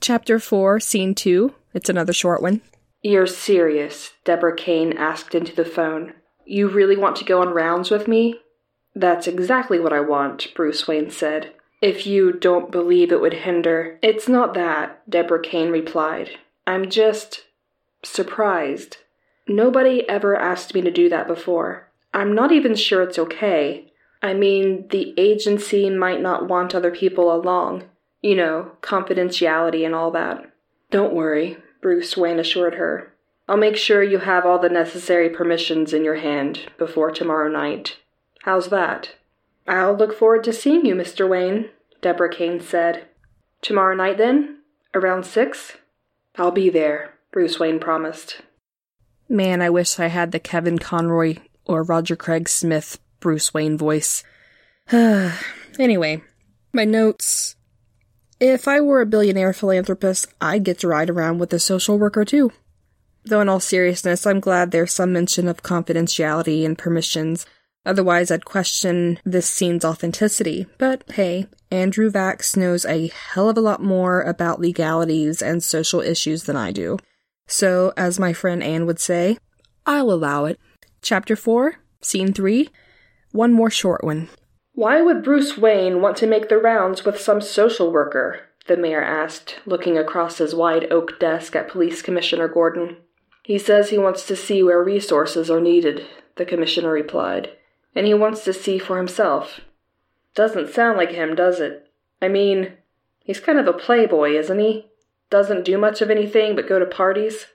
Chapter 0.01 0.39
4, 0.39 0.79
Scene 0.79 1.17
2. 1.17 1.53
It's 1.75 1.89
another 1.89 2.13
short 2.13 2.43
one. 2.43 2.61
You're 3.03 3.27
serious, 3.27 4.13
Deborah 4.25 4.55
Kane 4.55 4.93
asked 4.93 5.35
into 5.35 5.57
the 5.57 5.65
phone. 5.65 6.15
You 6.45 6.69
really 6.69 6.97
want 6.97 7.17
to 7.17 7.25
go 7.25 7.41
on 7.41 7.51
rounds 7.51 7.91
with 7.91 8.09
me? 8.09 8.41
That's 8.95 9.27
exactly 9.27 9.79
what 9.79 9.93
I 9.93 10.01
want, 10.01 10.53
Bruce 10.55 10.87
Wayne 10.89 11.11
said. 11.11 11.53
If 11.81 12.07
you 12.07 12.33
don't 12.33 12.71
believe 12.71 13.11
it 13.11 13.21
would 13.21 13.33
hinder. 13.33 13.99
It's 14.03 14.29
not 14.29 14.55
that, 14.55 15.09
Deborah 15.09 15.43
Kane 15.43 15.71
replied. 15.71 16.39
I'm 16.67 16.91
just 16.91 17.45
surprised. 18.03 18.99
Nobody 19.47 20.09
ever 20.09 20.37
asked 20.37 20.75
me 20.75 20.81
to 20.83 20.91
do 20.91 21.09
that 21.09 21.27
before. 21.27 21.89
I'm 22.13 22.35
not 22.35 22.53
even 22.53 22.75
sure 22.75 23.03
it's 23.03 23.19
okay. 23.19 23.91
I 24.23 24.35
mean, 24.35 24.89
the 24.89 25.15
agency 25.17 25.89
might 25.89 26.21
not 26.21 26.49
want 26.49 26.75
other 26.75 26.91
people 26.91 27.35
along. 27.35 27.85
You 28.21 28.37
know, 28.37 28.73
confidentiality 28.83 29.87
and 29.87 29.95
all 29.95 30.11
that. 30.11 30.53
Don't 30.91 31.15
worry, 31.15 31.57
Bruce 31.81 32.17
Wayne 32.17 32.39
assured 32.39 32.75
her. 32.75 33.10
I'll 33.51 33.57
make 33.57 33.77
sure 33.77 34.01
you 34.01 34.19
have 34.19 34.47
all 34.47 34.61
the 34.61 34.69
necessary 34.69 35.29
permissions 35.29 35.93
in 35.93 36.05
your 36.05 36.15
hand 36.15 36.71
before 36.79 37.11
tomorrow 37.11 37.51
night. 37.51 37.97
How's 38.43 38.69
that? 38.69 39.17
I'll 39.67 39.97
look 39.97 40.17
forward 40.17 40.45
to 40.45 40.53
seeing 40.53 40.87
you, 40.87 40.95
Mr. 40.95 41.29
Wayne, 41.29 41.69
Deborah 42.01 42.33
Kane 42.33 42.61
said. 42.61 43.09
Tomorrow 43.61 43.97
night, 43.97 44.19
then? 44.19 44.59
Around 44.95 45.27
six? 45.27 45.79
I'll 46.37 46.53
be 46.53 46.71
there, 46.71 47.15
Bruce 47.33 47.59
Wayne 47.59 47.81
promised. 47.81 48.41
Man, 49.29 49.61
I 49.61 49.69
wish 49.69 49.99
I 49.99 50.07
had 50.07 50.31
the 50.31 50.39
Kevin 50.39 50.79
Conroy 50.79 51.39
or 51.65 51.83
Roger 51.83 52.15
Craig 52.15 52.49
Smith 52.49 53.01
Bruce 53.19 53.53
Wayne 53.53 53.77
voice. 53.77 54.23
anyway, 54.93 56.23
my 56.73 56.85
notes. 56.85 57.57
If 58.39 58.69
I 58.69 58.81
were 58.81 59.01
a 59.01 59.07
billionaire 59.07 59.53
philanthropist, 59.53 60.29
I'd 60.41 60.63
get 60.63 60.79
to 60.79 60.89
ride 60.89 61.11
around 61.11 61.39
with 61.39 61.53
a 61.53 61.59
social 61.59 61.99
worker 61.99 62.25
too. 62.25 62.53
Though, 63.25 63.41
in 63.41 63.49
all 63.49 63.61
seriousness, 63.61 64.27
I'm 64.27 64.41
glad 64.41 64.71
there's 64.71 64.93
some 64.93 65.13
mention 65.13 65.49
of 65.49 65.63
confidentiality 65.63 66.65
and 66.65 66.79
permissions. 66.79 67.47
Otherwise, 67.85 68.31
I'd 68.31 68.45
question 68.45 69.19
this 69.25 69.49
scene's 69.49 69.85
authenticity. 69.85 70.67
But 70.79 71.05
hey, 71.13 71.47
Andrew 71.71 72.11
Vachss 72.11 72.57
knows 72.57 72.85
a 72.85 73.09
hell 73.09 73.49
of 73.49 73.57
a 73.57 73.61
lot 73.61 73.83
more 73.83 74.23
about 74.23 74.61
legalities 74.61 75.43
and 75.43 75.63
social 75.63 76.01
issues 76.01 76.45
than 76.45 76.57
I 76.57 76.73
do. 76.73 76.99
So, 77.47 77.93
as 77.97 78.19
my 78.19 78.33
friend 78.33 78.63
Anne 78.63 78.87
would 78.87 79.01
say, 79.01 79.39
I'll 79.87 80.11
allow 80.11 80.45
it. 80.45 80.59
Chapter 81.03 81.37
4, 81.37 81.77
Scene 82.03 82.33
3 82.33 82.69
One 83.33 83.53
more 83.53 83.71
short 83.71 84.05
one. 84.05 84.29
Why 84.73 85.03
would 85.03 85.25
Bruce 85.25 85.59
Wayne 85.59 86.01
want 86.01 86.17
to 86.19 86.27
make 86.27 86.49
the 86.49 86.59
rounds 86.59 87.05
with 87.05 87.21
some 87.21 87.41
social 87.41 87.91
worker? 87.91 88.41
the 88.71 88.77
mayor 88.77 89.03
asked, 89.03 89.59
looking 89.67 89.99
across 89.99 90.39
his 90.39 90.55
wide 90.55 90.93
oak 90.93 91.19
desk 91.19 91.57
at 91.57 91.69
Police 91.69 92.03
Commissioner 92.03 92.47
Gordon. 92.47 92.99
He 93.51 93.59
says 93.59 93.91
he 93.91 93.99
wants 93.99 94.27
to 94.27 94.37
see 94.37 94.63
where 94.63 94.81
resources 94.81 95.51
are 95.51 95.61
needed, 95.61 96.07
the 96.37 96.45
commissioner 96.45 96.93
replied, 96.93 97.51
and 97.97 98.07
he 98.07 98.15
wants 98.15 98.45
to 98.45 98.53
see 98.53 98.79
for 98.79 98.97
himself. 98.97 99.59
Doesn't 100.37 100.73
sound 100.73 100.97
like 100.97 101.11
him, 101.11 101.35
does 101.35 101.59
it? 101.59 101.91
I 102.23 102.29
mean, 102.29 102.75
he's 103.25 103.41
kind 103.41 103.59
of 103.59 103.67
a 103.67 103.73
playboy, 103.73 104.37
isn't 104.37 104.61
he? 104.61 104.87
Doesn't 105.31 105.65
do 105.65 105.77
much 105.79 106.01
of 106.01 106.11
anything 106.11 106.55
but 106.55 106.69
go 106.69 106.79
to 106.79 106.87
parties? 106.87 107.47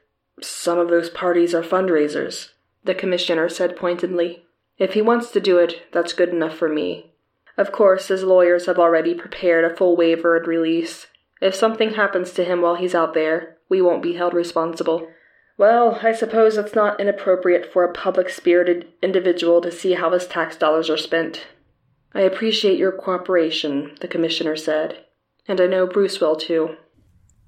Some 0.42 0.80
of 0.80 0.90
those 0.90 1.10
parties 1.10 1.56
are 1.56 1.64
fundraisers, 1.64 2.50
the 2.84 2.94
commissioner 2.94 3.48
said 3.48 3.78
pointedly. 3.78 4.44
If 4.78 4.96
he 4.96 5.02
wants 5.02 5.32
to 5.32 5.40
do 5.40 5.60
it, 5.60 5.84
that's 5.94 6.12
good 6.12 6.28
enough 6.28 6.58
for 6.58 6.68
me. 6.68 7.14
Of 7.56 7.72
course, 7.72 8.10
his 8.10 8.24
lawyers 8.24 8.66
have 8.66 8.80
already 8.80 9.14
prepared 9.14 9.64
a 9.64 9.74
full 9.74 9.96
waiver 9.96 10.36
and 10.36 10.46
release. 10.46 11.08
If 11.40 11.56
something 11.56 11.94
happens 11.94 12.34
to 12.34 12.44
him 12.44 12.62
while 12.62 12.76
he's 12.76 12.96
out 12.96 13.14
there, 13.14 13.56
we 13.70 13.82
won't 13.82 14.04
be 14.04 14.16
held 14.16 14.34
responsible. 14.34 15.08
Well, 15.58 16.00
I 16.04 16.12
suppose 16.12 16.58
it's 16.58 16.76
not 16.76 17.00
inappropriate 17.00 17.72
for 17.72 17.84
a 17.84 17.94
public 17.94 18.30
spirited 18.30 18.88
individual 19.02 19.62
to 19.62 19.72
see 19.72 19.94
how 19.94 20.12
his 20.12 20.28
tax 20.28 20.58
dollars 20.58 20.90
are 20.90 20.98
spent. 20.98 21.48
I 22.14 22.22
appreciate 22.22 22.78
your 22.78 22.92
cooperation, 22.92 23.96
the 24.02 24.08
commissioner 24.08 24.56
said. 24.56 25.06
And 25.48 25.62
I 25.62 25.68
know 25.68 25.88
Bruce 25.88 26.20
will 26.20 26.36
too. 26.36 26.76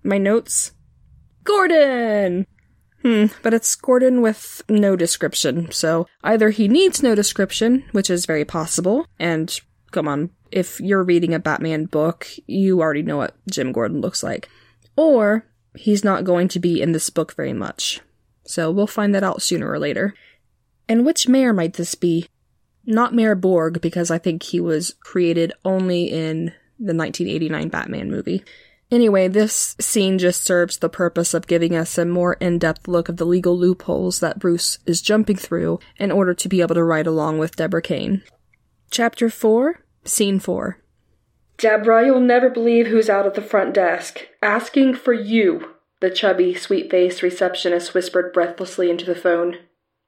My 0.04 0.17
notes? 0.17 0.72
Gordon! 1.43 2.46
Hmm, 3.02 3.26
but 3.43 3.54
it's 3.54 3.76
Gordon 3.76 4.22
with 4.22 4.62
no 4.70 4.96
description, 4.96 5.72
so 5.72 6.08
either 6.24 6.50
he 6.50 6.67
needs 6.67 7.04
no 7.04 7.15
description, 7.15 7.86
which 7.91 8.10
is 8.10 8.26
very 8.26 8.43
possible, 8.43 9.06
and 9.20 9.60
come 9.91 10.08
on, 10.08 10.32
if 10.52 10.80
you're 10.80 11.04
reading 11.04 11.34
a 11.34 11.39
Batman 11.39 11.86
book, 11.86 12.28
you 12.48 12.82
already 12.82 13.04
know 13.04 13.17
what 13.17 13.36
Jim 13.50 13.72
Gordon 13.72 14.02
looks 14.02 14.24
like. 14.24 14.50
Or 14.96 15.46
he's 15.77 16.03
not 16.03 16.23
going 16.23 16.47
to 16.49 16.59
be 16.59 16.81
in 16.81 16.91
this 16.91 17.09
book 17.09 17.35
very 17.35 17.53
much. 17.53 18.01
So 18.43 18.71
we'll 18.71 18.87
find 18.87 19.13
that 19.13 19.23
out 19.23 19.41
sooner 19.41 19.69
or 19.69 19.79
later. 19.79 20.13
And 20.87 21.05
which 21.05 21.27
mayor 21.27 21.53
might 21.53 21.73
this 21.73 21.95
be? 21.95 22.27
Not 22.85 23.13
Mayor 23.13 23.35
Borg, 23.35 23.81
because 23.81 24.09
I 24.09 24.17
think 24.17 24.43
he 24.43 24.61
was 24.61 24.95
created 25.01 25.51
only 25.65 26.05
in 26.05 26.53
the 26.79 26.93
1989 26.93 27.67
Batman 27.67 28.09
movie. 28.09 28.43
Anyway, 28.89 29.27
this 29.27 29.75
scene 29.79 30.17
just 30.17 30.43
serves 30.43 30.77
the 30.77 30.87
purpose 30.87 31.33
of 31.33 31.47
giving 31.47 31.75
us 31.75 31.97
a 31.97 32.05
more 32.05 32.35
in 32.35 32.57
depth 32.57 32.87
look 32.87 33.09
of 33.09 33.17
the 33.17 33.25
legal 33.25 33.57
loopholes 33.57 34.21
that 34.21 34.39
Bruce 34.39 34.79
is 34.85 35.01
jumping 35.01 35.35
through 35.35 35.79
in 35.97 36.09
order 36.09 36.33
to 36.33 36.47
be 36.47 36.61
able 36.61 36.75
to 36.75 36.83
ride 36.83 37.07
along 37.07 37.37
with 37.37 37.57
Deborah 37.57 37.81
Kane. 37.81 38.23
Chapter 38.89 39.29
4, 39.29 39.81
Scene 40.05 40.39
4. 40.39 40.79
Deborah, 41.58 42.06
you'll 42.06 42.20
never 42.20 42.50
believe 42.50 42.88
who's 42.88 43.10
out 43.10 43.26
at 43.26 43.34
the 43.34 43.41
front 43.41 43.74
desk, 43.74 44.28
asking 44.43 44.93
for 44.93 45.13
you, 45.13 45.74
the 46.00 46.12
chubby, 46.12 46.54
sweet 46.54 46.91
faced 46.91 47.24
receptionist 47.24 47.93
whispered 47.93 48.32
breathlessly 48.32 48.91
into 48.91 49.06
the 49.06 49.15
phone. 49.15 49.58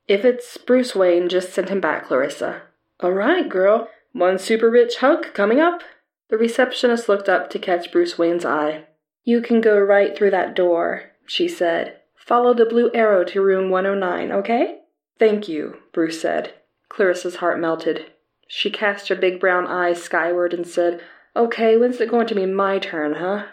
If 0.08 0.24
it's 0.24 0.58
Bruce 0.58 0.96
Wayne, 0.96 1.28
just 1.30 1.52
send 1.52 1.70
him 1.70 1.82
back, 1.82 2.08
Clarissa. 2.08 2.62
All 3.00 3.12
right, 3.12 3.48
girl. 3.50 3.90
One 4.12 4.38
super 4.38 4.70
rich 4.70 4.98
hug 4.98 5.34
coming 5.34 5.60
up. 5.60 5.82
The 6.30 6.38
receptionist 6.38 7.10
looked 7.10 7.30
up 7.30 7.50
to 7.52 7.60
catch 7.60 7.92
Bruce 7.92 8.18
Wayne's 8.18 8.46
eye. 8.46 8.86
You 9.24 9.42
can 9.42 9.62
go 9.62 9.80
right 9.80 10.16
through 10.16 10.32
that 10.32 10.56
door, 10.56 11.12
she 11.26 11.48
said. 11.48 11.98
Follow 12.16 12.54
the 12.54 12.66
blue 12.66 12.92
arrow 12.94 13.24
to 13.24 13.42
room 13.42 13.72
109, 13.72 14.32
okay? 14.32 14.80
Thank 15.18 15.48
you, 15.48 15.78
Bruce 15.94 16.22
said. 16.22 16.54
Clarissa's 16.90 17.38
heart 17.38 17.60
melted. 17.60 18.12
She 18.48 18.70
cast 18.70 19.10
her 19.10 19.16
big 19.16 19.40
brown 19.40 19.68
eyes 19.68 20.02
skyward 20.02 20.54
and 20.54 20.66
said, 20.66 21.02
Okay, 21.36 21.78
when's 21.78 22.02
it 22.02 22.10
going 22.10 22.28
to 22.28 22.36
be 22.36 22.46
my 22.46 22.80
turn, 22.80 23.16
huh? 23.16 23.46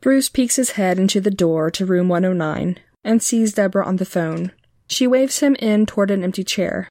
Bruce 0.00 0.28
peeks 0.28 0.56
his 0.56 0.72
head 0.72 0.98
into 0.98 1.20
the 1.20 1.30
door 1.30 1.70
to 1.72 1.86
room 1.86 2.08
109 2.08 2.78
and 3.04 3.22
sees 3.22 3.54
Deborah 3.54 3.86
on 3.86 3.96
the 3.96 4.04
phone. 4.04 4.52
She 4.88 5.06
waves 5.06 5.40
him 5.40 5.56
in 5.56 5.86
toward 5.86 6.10
an 6.10 6.22
empty 6.22 6.44
chair. 6.44 6.88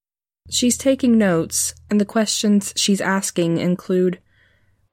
She's 0.50 0.78
taking 0.78 1.18
notes, 1.18 1.74
and 1.90 2.00
the 2.00 2.06
questions 2.06 2.74
she's 2.76 3.02
asking 3.02 3.58
include 3.58 4.20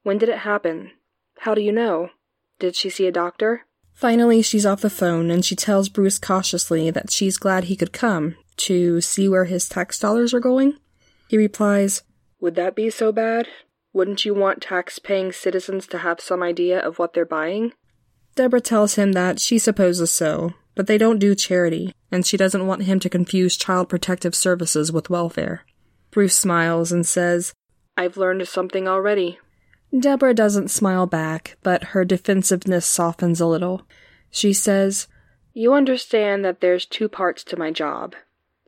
When 0.03 0.19
did 0.19 0.29
it 0.29 0.39
happen? 0.39 0.93
How 1.41 1.55
do 1.55 1.61
you 1.61 1.73
know? 1.73 2.11
Did 2.59 2.77
she 2.77 2.91
see 2.91 3.07
a 3.07 3.13
doctor? 3.13 3.67
Finally, 3.93 4.43
she's 4.43 4.65
off 4.65 4.81
the 4.81 4.91
phone 4.91 5.31
and 5.31 5.45
she 5.45 5.55
tells 5.55 5.89
Bruce 5.89 6.19
cautiously 6.19 6.91
that 6.91 7.11
she's 7.11 7.37
glad 7.37 7.65
he 7.65 7.77
could 7.77 7.93
come 7.93 8.37
to 8.57 9.01
see 9.01 9.29
where 9.29 9.45
his 9.45 9.69
tax 9.69 9.99
dollars 9.99 10.33
are 10.33 10.41
going. 10.41 10.79
He 11.29 11.37
replies, 11.37 12.03
would 12.41 12.57
that 12.57 12.75
be 12.75 12.91
so 12.91 13.13
bad? 13.13 13.49
Wouldn't 13.93 14.25
you 14.25 14.33
want 14.33 14.63
tax 14.63 14.99
paying 14.99 15.33
citizens 15.33 15.87
to 15.89 15.99
have 15.99 16.21
some 16.21 16.43
idea 16.43 16.81
of 16.81 16.99
what 16.99 17.13
they're 17.13 17.27
buying? 17.27 17.73
Deborah 18.35 18.61
tells 18.61 18.95
him 18.95 19.13
that 19.13 19.39
she 19.39 19.59
supposes 19.59 20.11
so, 20.11 20.55
but 20.75 20.87
they 20.87 20.97
don't 20.97 21.19
do 21.19 21.35
charity, 21.35 21.95
and 22.11 22.27
she 22.27 22.39
doesn't 22.39 22.67
want 22.67 22.85
him 22.85 22.99
to 23.01 23.11
confuse 23.11 23.57
child 23.57 23.91
protective 23.91 24.35
services 24.35 24.91
with 24.91 25.11
welfare. 25.11 25.65
Bruce 26.11 26.37
smiles 26.37 26.91
and 26.91 27.07
says, 27.07 27.53
I've 27.97 28.17
learned 28.17 28.49
something 28.49 28.89
already. 28.89 29.39
Deborah 29.99 30.33
doesn't 30.33 30.71
smile 30.71 31.07
back, 31.07 31.59
but 31.63 31.85
her 31.85 32.05
defensiveness 32.05 32.87
softens 32.87 33.41
a 33.41 33.47
little. 33.47 33.83
She 34.31 34.55
says, 34.55 35.07
You 35.53 35.75
understand 35.75 36.43
that 36.47 36.63
there's 36.63 36.87
two 36.87 37.11
parts 37.11 37.45
to 37.45 37.59
my 37.59 37.71
job. 37.71 38.15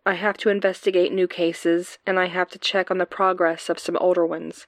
I 0.05 0.15
have 0.15 0.37
to 0.39 0.51
investigate 0.51 1.15
new 1.15 1.27
cases, 1.27 1.99
and 2.07 2.19
I 2.19 2.27
have 2.27 2.51
to 2.51 2.59
check 2.59 2.91
on 2.91 2.99
the 2.99 3.07
progress 3.07 3.71
of 3.71 3.79
some 3.79 3.97
older 3.97 4.27
ones. 4.27 4.67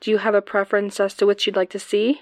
Do 0.00 0.10
you 0.10 0.18
have 0.18 0.34
a 0.34 0.42
preference 0.42 1.00
as 1.00 1.14
to 1.14 1.26
which 1.26 1.46
you'd 1.46 1.56
like 1.56 1.70
to 1.70 1.78
see? 1.78 2.20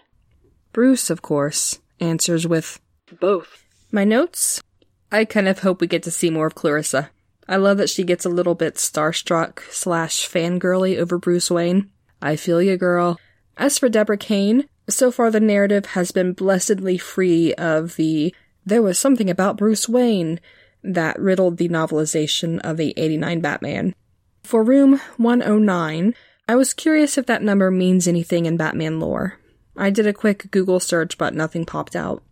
Bruce, 0.73 1.11
of 1.11 1.23
course, 1.23 1.81
answers 2.01 2.47
with 2.47 2.81
both. 3.21 3.65
My 3.91 4.05
notes? 4.05 4.63
I 5.11 5.25
kind 5.25 5.49
of 5.49 5.59
hope 5.59 5.81
we 5.81 5.87
get 5.87 6.03
to 6.05 6.11
see 6.11 6.31
more 6.31 6.47
of 6.47 6.55
Clarissa. 6.55 7.11
I 7.49 7.57
love 7.57 7.77
that 7.79 7.91
she 7.91 8.05
gets 8.05 8.25
a 8.25 8.31
little 8.31 8.55
bit 8.55 8.77
starstruck 8.77 9.61
slash 9.71 10.29
fangirly 10.29 10.97
over 10.97 11.19
Bruce 11.19 11.51
Wayne. 11.51 11.91
I 12.23 12.37
feel 12.37 12.63
you, 12.63 12.77
girl. 12.77 13.19
As 13.57 13.79
for 13.79 13.89
Deborah 13.89 14.17
Kane, 14.17 14.69
So 14.89 15.11
far, 15.11 15.31
the 15.31 15.41
narrative 15.41 15.87
has 15.87 16.11
been 16.11 16.33
blessedly 16.33 16.99
free 16.99 17.55
of 17.55 17.97
the 17.97 18.35
there 18.65 18.83
was 18.83 18.99
something 18.99 19.29
about 19.29 19.57
Bruce 19.57 19.89
Wayne 19.89 20.41
that 20.85 21.19
riddled 21.19 21.57
the 21.57 21.69
novelization 21.69 22.61
of 22.61 22.77
the 22.77 22.95
89 22.97 23.41
Batman. 23.41 23.95
For 24.43 24.63
room 24.63 25.01
109, 25.17 26.15
I 26.53 26.55
was 26.55 26.75
curious 26.75 27.17
if 27.17 27.25
that 27.25 27.43
number 27.43 27.71
means 27.71 28.07
anything 28.07 28.45
in 28.45 28.59
Batman 28.59 29.01
lore. 29.01 29.39
I 29.75 29.89
did 29.89 30.07
a 30.07 30.13
quick 30.13 30.51
Google 30.51 30.81
search, 30.81 31.17
but 31.17 31.33
nothing 31.33 31.65
popped 31.65 31.97
out. 31.97 32.23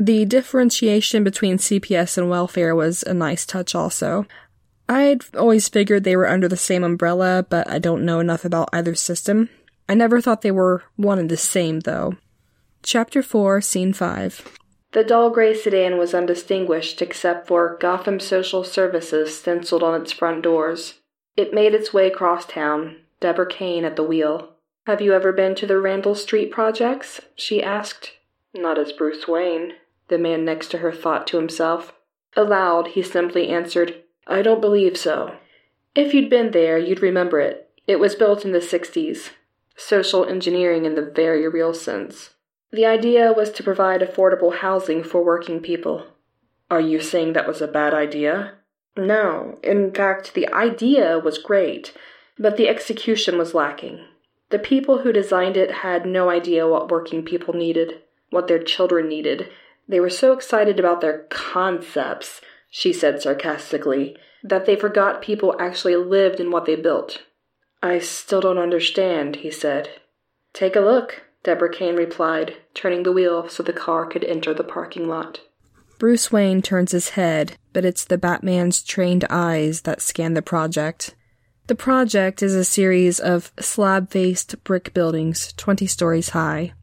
The 0.00 0.24
differentiation 0.24 1.22
between 1.22 1.58
CPS 1.58 2.16
and 2.16 2.30
welfare 2.30 2.74
was 2.74 3.02
a 3.02 3.12
nice 3.12 3.44
touch, 3.44 3.74
also. 3.74 4.24
I'd 4.88 5.24
always 5.36 5.68
figured 5.68 6.04
they 6.04 6.16
were 6.16 6.26
under 6.26 6.48
the 6.48 6.56
same 6.56 6.84
umbrella, 6.84 7.44
but 7.50 7.68
I 7.68 7.78
don't 7.78 8.06
know 8.06 8.18
enough 8.18 8.46
about 8.46 8.70
either 8.72 8.94
system. 8.94 9.50
I 9.90 9.92
never 9.92 10.22
thought 10.22 10.40
they 10.40 10.50
were 10.50 10.82
one 10.96 11.18
and 11.18 11.28
the 11.28 11.36
same, 11.36 11.80
though. 11.80 12.16
Chapter 12.82 13.22
4, 13.22 13.60
Scene 13.60 13.92
5. 13.92 14.58
The 14.92 15.04
dull 15.04 15.28
gray 15.28 15.52
sedan 15.52 15.98
was 15.98 16.14
undistinguished 16.14 17.02
except 17.02 17.46
for 17.46 17.76
Gotham 17.78 18.20
Social 18.20 18.64
Services 18.64 19.36
stenciled 19.38 19.82
on 19.82 20.00
its 20.00 20.12
front 20.12 20.40
doors. 20.40 20.94
It 21.36 21.52
made 21.52 21.74
its 21.74 21.92
way 21.92 22.06
across 22.06 22.46
town, 22.46 22.96
Deborah 23.26 23.44
Kane 23.44 23.84
at 23.84 23.96
the 23.96 24.04
wheel. 24.04 24.50
Have 24.86 25.00
you 25.00 25.12
ever 25.12 25.32
been 25.32 25.56
to 25.56 25.66
the 25.66 25.80
Randall 25.80 26.14
Street 26.14 26.52
projects? 26.52 27.20
she 27.34 27.60
asked. 27.60 28.12
Not 28.54 28.78
as 28.78 28.92
Bruce 28.92 29.26
Wayne, 29.26 29.72
the 30.06 30.16
man 30.16 30.44
next 30.44 30.68
to 30.68 30.78
her 30.78 30.92
thought 30.92 31.26
to 31.26 31.36
himself. 31.36 31.92
Aloud, 32.36 32.86
he 32.86 33.02
simply 33.02 33.48
answered, 33.48 34.04
I 34.28 34.42
don't 34.42 34.60
believe 34.60 34.96
so. 34.96 35.34
If 35.96 36.14
you'd 36.14 36.30
been 36.30 36.52
there, 36.52 36.78
you'd 36.78 37.02
remember 37.02 37.40
it. 37.40 37.68
It 37.88 37.98
was 37.98 38.14
built 38.14 38.44
in 38.44 38.52
the 38.52 38.60
60s. 38.60 39.30
Social 39.76 40.24
engineering 40.24 40.84
in 40.84 40.94
the 40.94 41.02
very 41.02 41.48
real 41.48 41.74
sense. 41.74 42.30
The 42.70 42.86
idea 42.86 43.32
was 43.32 43.50
to 43.54 43.64
provide 43.64 44.02
affordable 44.02 44.58
housing 44.58 45.02
for 45.02 45.24
working 45.24 45.58
people. 45.58 46.06
Are 46.70 46.80
you 46.80 47.00
saying 47.00 47.32
that 47.32 47.48
was 47.48 47.60
a 47.60 47.66
bad 47.66 47.92
idea? 47.92 48.52
No. 48.96 49.58
In 49.64 49.90
fact, 49.90 50.34
the 50.34 50.46
idea 50.52 51.18
was 51.18 51.38
great, 51.38 51.92
but 52.38 52.56
the 52.56 52.68
execution 52.68 53.38
was 53.38 53.54
lacking. 53.54 54.04
The 54.50 54.58
people 54.58 54.98
who 54.98 55.12
designed 55.12 55.56
it 55.56 55.70
had 55.70 56.06
no 56.06 56.30
idea 56.30 56.68
what 56.68 56.90
working 56.90 57.24
people 57.24 57.54
needed, 57.54 58.00
what 58.30 58.46
their 58.46 58.62
children 58.62 59.08
needed. 59.08 59.48
They 59.88 60.00
were 60.00 60.10
so 60.10 60.32
excited 60.32 60.78
about 60.78 61.00
their 61.00 61.26
concepts, 61.30 62.40
she 62.70 62.92
said 62.92 63.20
sarcastically, 63.20 64.16
that 64.42 64.66
they 64.66 64.76
forgot 64.76 65.22
people 65.22 65.56
actually 65.58 65.96
lived 65.96 66.38
in 66.38 66.50
what 66.50 66.64
they 66.64 66.76
built. 66.76 67.22
I 67.82 67.98
still 67.98 68.40
don't 68.40 68.58
understand, 68.58 69.36
he 69.36 69.50
said. 69.50 69.90
Take 70.52 70.76
a 70.76 70.80
look, 70.80 71.22
Deborah 71.42 71.72
Kane 71.72 71.96
replied, 71.96 72.56
turning 72.74 73.02
the 73.02 73.12
wheel 73.12 73.48
so 73.48 73.62
the 73.62 73.72
car 73.72 74.06
could 74.06 74.24
enter 74.24 74.54
the 74.54 74.64
parking 74.64 75.08
lot. 75.08 75.40
Bruce 75.98 76.30
Wayne 76.30 76.60
turns 76.62 76.92
his 76.92 77.10
head, 77.10 77.56
but 77.72 77.84
it's 77.84 78.04
the 78.04 78.18
Batman's 78.18 78.82
trained 78.82 79.24
eyes 79.30 79.82
that 79.82 80.02
scan 80.02 80.34
the 80.34 80.42
project. 80.42 81.14
The 81.66 81.74
project 81.74 82.44
is 82.44 82.54
a 82.54 82.62
series 82.62 83.18
of 83.18 83.50
slab 83.58 84.10
faced 84.10 84.62
brick 84.62 84.94
buildings, 84.94 85.52
20 85.56 85.88
stories 85.88 86.28
high. 86.28 86.74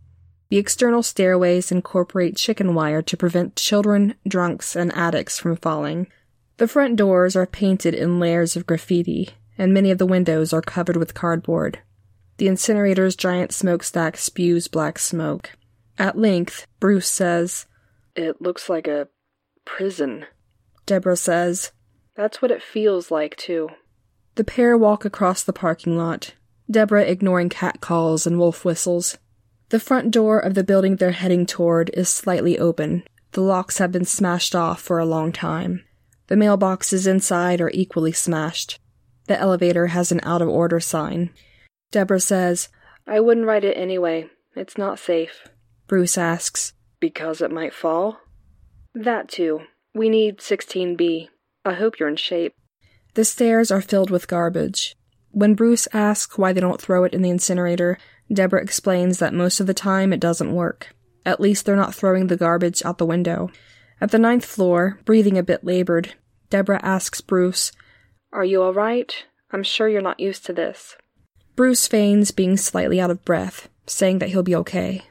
The 0.50 0.58
external 0.58 1.02
stairways 1.02 1.72
incorporate 1.72 2.36
chicken 2.36 2.76
wire 2.76 3.02
to 3.02 3.16
prevent 3.16 3.56
children, 3.56 4.16
drunks, 4.28 4.76
and 4.76 4.94
addicts 4.94 5.40
from 5.40 5.56
falling. 5.56 6.08
The 6.58 6.68
front 6.68 6.98
doors 6.98 7.34
are 7.38 7.46
painted 7.46 7.94
in 7.94 8.20
layers 8.20 8.58
of 8.58 8.66
graffiti, 8.66 9.30
and 9.58 9.74
many 9.74 9.90
of 9.90 10.00
the 10.00 10.06
windows 10.06 10.52
are 10.52 10.62
covered 10.62 10.98
with 10.98 11.14
cardboard. 11.14 11.80
The 12.38 12.48
incinerator's 12.48 13.16
giant 13.16 13.54
smokestack 13.54 14.18
spews 14.18 14.68
black 14.68 15.00
smoke. 15.00 15.52
At 15.98 16.18
length, 16.18 16.68
Bruce 16.82 17.08
says, 17.08 17.68
It 18.18 18.42
looks 18.42 18.68
like 18.68 18.88
a 18.88 19.08
prison. 19.64 20.26
Deborah 20.86 21.16
says, 21.16 21.72
That's 22.16 22.42
what 22.42 22.52
it 22.52 22.62
feels 22.62 23.10
like, 23.10 23.38
too. 23.38 23.70
The 24.36 24.44
pair 24.44 24.78
walk 24.78 25.06
across 25.06 25.44
the 25.44 25.54
parking 25.54 25.98
lot, 25.98 26.34
Deborah 26.70 27.04
ignoring 27.04 27.50
cat 27.50 27.82
calls 27.82 28.26
and 28.26 28.40
wolf 28.40 28.66
whistles. 28.66 29.18
The 29.70 29.80
front 29.80 30.12
door 30.12 30.40
of 30.40 30.56
the 30.56 30.64
building 30.64 30.96
they're 30.96 31.12
heading 31.12 31.46
toward 31.46 31.92
is 31.94 32.10
slightly 32.10 32.58
open. 32.58 33.04
The 33.32 33.42
locks 33.42 33.78
have 33.78 33.92
been 33.92 34.06
smashed 34.06 34.56
off 34.56 34.82
for 34.82 35.00
a 35.00 35.06
long 35.06 35.32
time. 35.32 35.84
The 36.28 36.36
mailboxes 36.36 37.08
inside 37.08 37.62
are 37.62 37.72
equally 37.74 38.12
smashed. 38.12 38.80
The 39.28 39.40
elevator 39.40 39.88
has 39.88 40.12
an 40.12 40.20
out 40.24 40.42
of 40.42 40.50
order 40.50 40.80
sign. 40.80 41.32
Deborah 41.92 42.20
says, 42.20 42.70
I 43.06 43.20
wouldn't 43.20 43.46
ride 43.46 43.64
it 43.64 43.78
anyway. 43.78 44.30
It's 44.56 44.78
not 44.78 45.00
safe. 45.00 45.48
Bruce 45.88 46.18
asks, 46.18 46.74
Because 47.00 47.42
it 47.42 47.52
might 47.52 47.74
fall? 47.74 48.20
That 48.96 49.28
too. 49.28 49.62
We 49.94 50.10
need 50.10 50.40
16B. 50.40 51.30
I 51.66 51.74
hope 51.74 52.00
you're 52.00 52.10
in 52.10 52.16
shape. 52.16 52.54
The 53.16 53.26
stairs 53.26 53.72
are 53.72 53.82
filled 53.82 54.10
with 54.10 54.28
garbage. 54.28 54.96
When 55.32 55.56
Bruce 55.56 55.88
asks 55.94 56.38
why 56.38 56.54
they 56.54 56.62
don't 56.62 56.82
throw 56.82 57.04
it 57.04 57.14
in 57.14 57.22
the 57.22 57.30
incinerator, 57.30 57.98
Deborah 58.32 58.62
explains 58.62 59.20
that 59.20 59.34
most 59.34 59.60
of 59.60 59.68
the 59.68 59.74
time 59.74 60.14
it 60.14 60.20
doesn't 60.20 60.54
work. 60.54 60.96
At 61.26 61.40
least 61.40 61.66
they're 61.66 61.76
not 61.76 61.96
throwing 61.96 62.28
the 62.28 62.38
garbage 62.38 62.84
out 62.84 62.98
the 62.98 63.06
window. 63.06 63.50
At 64.02 64.12
the 64.12 64.20
ninth 64.20 64.46
floor, 64.46 65.00
breathing 65.06 65.38
a 65.38 65.44
bit 65.44 65.64
labored, 65.64 66.14
Deborah 66.50 66.84
asks 66.84 67.22
Bruce, 67.22 67.72
Are 68.32 68.46
you 68.46 68.62
all 68.62 68.74
right? 68.74 69.26
I'm 69.52 69.64
sure 69.64 69.88
you're 69.88 70.02
not 70.02 70.20
used 70.20 70.46
to 70.46 70.54
this. 70.54 70.96
Bruce 71.56 71.88
feigns 71.88 72.32
being 72.32 72.58
slightly 72.58 73.00
out 73.00 73.12
of 73.12 73.24
breath, 73.24 73.70
saying 73.86 74.20
that 74.20 74.30
he'll 74.30 74.44
be 74.44 74.56
okay. 74.56 75.04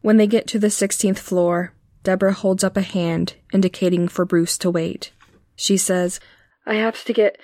When 0.00 0.16
they 0.16 0.26
get 0.26 0.46
to 0.48 0.58
the 0.58 0.68
16th 0.68 1.18
floor, 1.18 1.74
Deborah 2.02 2.32
holds 2.32 2.64
up 2.64 2.76
a 2.76 2.82
hand, 2.82 3.34
indicating 3.52 4.08
for 4.08 4.24
Bruce 4.24 4.56
to 4.58 4.70
wait. 4.70 5.12
She 5.56 5.76
says, 5.76 6.18
I 6.66 6.74
have 6.74 7.04
to 7.04 7.12
get 7.12 7.38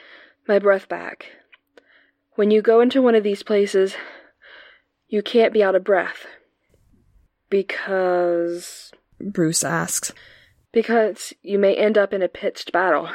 my 0.47 0.59
breath 0.59 0.89
back. 0.89 1.27
When 2.35 2.51
you 2.51 2.63
go 2.63 2.81
into 2.81 3.03
one 3.03 3.15
of 3.15 3.23
these 3.23 3.43
places, 3.43 3.95
you 5.09 5.23
can't 5.23 5.53
be 5.53 5.63
out 5.63 5.75
of 5.75 5.85
breath. 5.85 6.27
Because. 7.49 8.93
Bruce 9.21 9.65
asks. 9.65 10.13
Because 10.73 11.33
you 11.43 11.59
may 11.59 11.75
end 11.75 11.97
up 11.97 12.13
in 12.13 12.23
a 12.23 12.29
pitched 12.29 12.73
battle. 12.73 13.09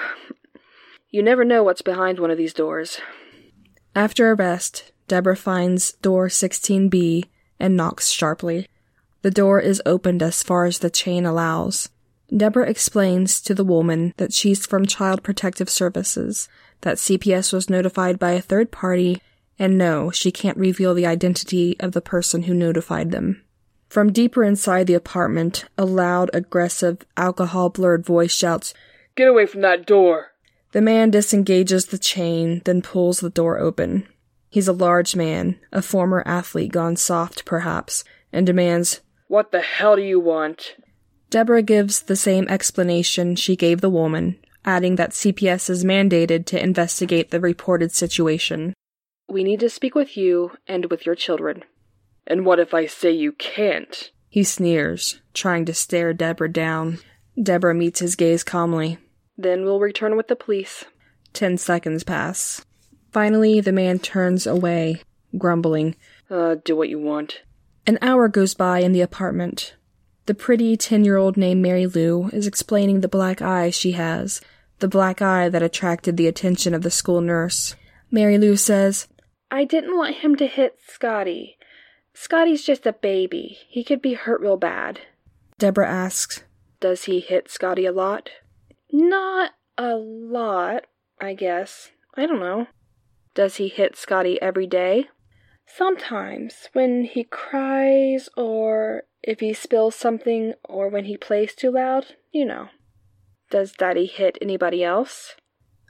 You 1.10 1.22
never 1.22 1.44
know 1.44 1.62
what's 1.62 1.82
behind 1.82 2.20
one 2.20 2.32
of 2.32 2.38
these 2.38 2.54
doors. 2.54 3.00
After 3.94 4.32
a 4.32 4.36
rest, 4.36 4.92
Deborah 5.08 5.36
finds 5.36 5.92
door 5.94 6.28
16B 6.28 7.26
and 7.60 7.76
knocks 7.76 8.10
sharply. 8.10 8.68
The 9.22 9.30
door 9.30 9.60
is 9.60 9.82
opened 9.86 10.24
as 10.24 10.42
far 10.42 10.66
as 10.66 10.80
the 10.80 10.90
chain 10.90 11.26
allows. 11.26 11.90
Deborah 12.36 12.70
explains 12.70 13.41
to 13.41 13.54
the 13.54 13.65
woman 13.65 14.13
that 14.17 14.34
she's 14.34 14.65
from 14.65 14.86
Child 14.86 15.22
Protective 15.22 15.70
Services, 15.70 16.48
that 16.82 16.98
CPS 16.98 17.52
was 17.52 17.70
notified 17.70 18.17
by 18.17 18.32
a 18.32 18.41
third 18.41 18.72
party, 18.72 19.22
and 19.60 19.78
no, 19.78 20.12
she 20.12 20.32
can't 20.32 20.58
reveal 20.58 20.94
the 20.94 21.06
identity 21.06 21.76
of 21.80 21.91
the 21.91 22.02
person 22.02 22.44
who 22.44 22.54
notified 22.54 23.12
them. 23.12 23.44
From 23.89 24.13
deeper 24.13 24.44
inside 24.44 24.88
the 24.88 24.94
apartment, 24.94 25.65
a 25.78 25.84
loud, 25.84 26.30
aggressive, 26.34 27.00
alcohol 27.17 27.70
blurred 27.70 28.06
voice 28.06 28.34
shouts, 28.34 28.74
Get 29.15 29.28
away 29.28 29.46
from 29.46 29.62
that 29.62 29.86
door! 29.86 30.32
The 30.72 30.82
man 30.82 31.12
disengages 31.12 31.88
the 31.88 31.98
chain, 31.98 32.62
then 32.63 32.82
pulls 32.82 33.20
the 33.20 33.30
door 33.30 33.60
open. 33.60 34.08
He's 34.50 34.70
a 34.70 34.74
large 34.74 35.17
man, 35.17 35.60
a 35.74 35.82
former 35.82 36.24
athlete 36.26 36.72
gone 36.72 36.96
soft, 36.96 37.44
perhaps, 37.44 38.06
and 38.32 38.46
demands, 38.46 39.02
What 39.28 39.52
the 39.52 39.60
hell 39.60 39.98
do 39.98 40.02
you 40.02 40.22
want? 40.22 40.76
Deborah 41.32 41.62
gives 41.62 42.02
the 42.02 42.17
same 42.17 42.46
explanation 42.50 43.38
she 43.38 43.56
gave 43.56 43.80
the 43.80 43.89
woman, 43.89 44.38
adding 44.65 44.98
that 44.98 45.12
CPS 45.12 45.70
is 45.70 45.86
mandated 45.86 46.46
to 46.48 46.62
investigate 46.62 47.32
the 47.32 47.39
reported 47.39 47.94
situation. 47.94 48.74
We 49.30 49.46
need 49.46 49.62
to 49.62 49.70
speak 49.70 49.96
with 49.96 50.17
you 50.17 50.52
and 50.67 50.91
with 50.91 51.06
your 51.06 51.15
children. 51.15 51.63
And 52.28 52.46
what 52.46 52.60
if 52.60 52.74
I 52.74 52.86
say 52.86 53.12
you 53.12 53.32
can't? 53.32 54.12
He 54.28 54.44
sneers, 54.44 55.22
trying 55.34 55.63
to 55.65 55.74
stare 55.74 56.13
Deborah 56.13 56.52
down. 56.52 57.00
Deborah 57.41 57.74
meets 57.74 58.02
his 58.02 58.17
gaze 58.17 58.44
calmly. 58.44 58.98
Then 59.38 59.63
we'll 59.63 59.80
return 59.80 60.17
with 60.17 60.28
the 60.28 60.36
police. 60.36 60.84
Ten 61.32 61.58
seconds 61.58 62.04
pass. 62.04 62.65
Finally, 63.13 63.62
the 63.62 63.72
man 63.72 64.00
turns 64.00 64.46
away, 64.46 65.02
grumbling. 65.38 65.96
Uh, 66.30 66.58
do 66.65 66.76
what 66.76 66.89
you 66.89 67.00
want. 67.00 67.44
An 67.88 67.98
hour 68.02 68.28
goes 68.28 68.54
by 68.54 68.80
in 68.80 68.91
the 68.91 69.00
apartment. 69.00 69.76
The 70.26 70.34
pretty 70.34 70.78
ten 70.78 71.04
year 71.04 71.18
old 71.18 71.38
named 71.38 71.62
Mary 71.62 71.88
Lou 71.88 72.30
is 72.30 72.48
explaining 72.48 73.02
the 73.02 73.08
black 73.08 73.42
eye 73.42 73.70
she 73.70 73.94
has, 73.94 74.42
the 74.80 74.88
black 74.88 75.22
eye 75.22 75.50
that 75.50 75.64
attracted 75.64 76.18
the 76.18 76.28
attention 76.28 76.74
of 76.74 76.84
the 76.84 76.92
school 76.92 77.22
nurse. 77.22 77.76
Mary 78.12 78.38
Lou 78.38 78.56
says, 78.56 79.08
I 79.50 79.66
didn't 79.66 79.98
want 79.98 80.18
him 80.18 80.36
to 80.38 80.48
hit 80.48 80.80
Scotty. 80.86 81.58
Scotty's 82.14 82.64
just 82.64 82.86
a 82.86 82.94
baby. 82.94 83.58
He 83.68 83.84
could 83.84 84.02
be 84.02 84.14
hurt 84.14 84.42
real 84.42 84.58
bad. 84.58 85.02
Deborah 85.58 85.90
asks, 85.90 86.44
Does 86.80 87.06
he 87.06 87.20
hit 87.20 87.50
Scotty 87.50 87.86
a 87.86 87.92
lot? 87.92 88.30
Not 88.92 89.52
a 89.78 89.96
lot, 89.96 90.86
I 91.20 91.34
guess. 91.34 91.92
I 92.16 92.26
don't 92.26 92.40
know. 92.40 92.68
Does 93.34 93.56
he 93.56 93.70
hit 93.70 93.96
Scotty 93.96 94.42
every 94.42 94.68
day? 94.68 95.08
Sometimes, 95.67 96.69
when 96.74 97.06
he 97.06 97.24
cries, 97.24 98.30
or 98.36 99.04
if 99.24 99.39
he 99.39 99.54
spills 99.54 99.95
something, 99.95 100.54
or 100.63 100.89
when 100.89 101.06
he 101.06 101.17
plays 101.17 101.56
too 101.56 101.71
loud, 101.71 102.15
you 102.32 102.45
know. 102.45 102.69
Does 103.50 103.74
Daddy 103.74 104.06
hit 104.06 104.38
anybody 104.41 104.84
else? 104.84 105.36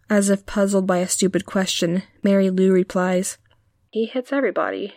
As 0.10 0.30
if 0.30 0.46
puzzled 0.46 0.86
by 0.88 0.98
a 0.98 1.08
stupid 1.08 1.46
question, 1.46 2.04
Mary 2.24 2.50
Lou 2.50 2.72
replies, 2.72 3.38
He 3.92 4.06
hits 4.06 4.34
everybody. 4.34 4.96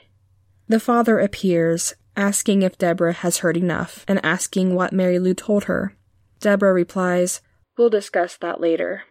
The 0.66 0.80
father 0.80 1.18
appears, 1.18 1.94
asking 2.16 2.62
if 2.62 2.78
Deborah 2.78 3.12
has 3.12 3.38
heard 3.38 3.56
enough, 3.56 4.04
and 4.08 4.24
asking 4.24 4.74
what 4.74 4.92
Mary 4.92 5.18
Lou 5.18 5.34
told 5.34 5.64
her. 5.64 5.96
Deborah 6.40 6.72
replies, 6.72 7.40
We'll 7.76 7.90
discuss 7.90 8.37
that 8.38 8.60
later. 8.60 9.02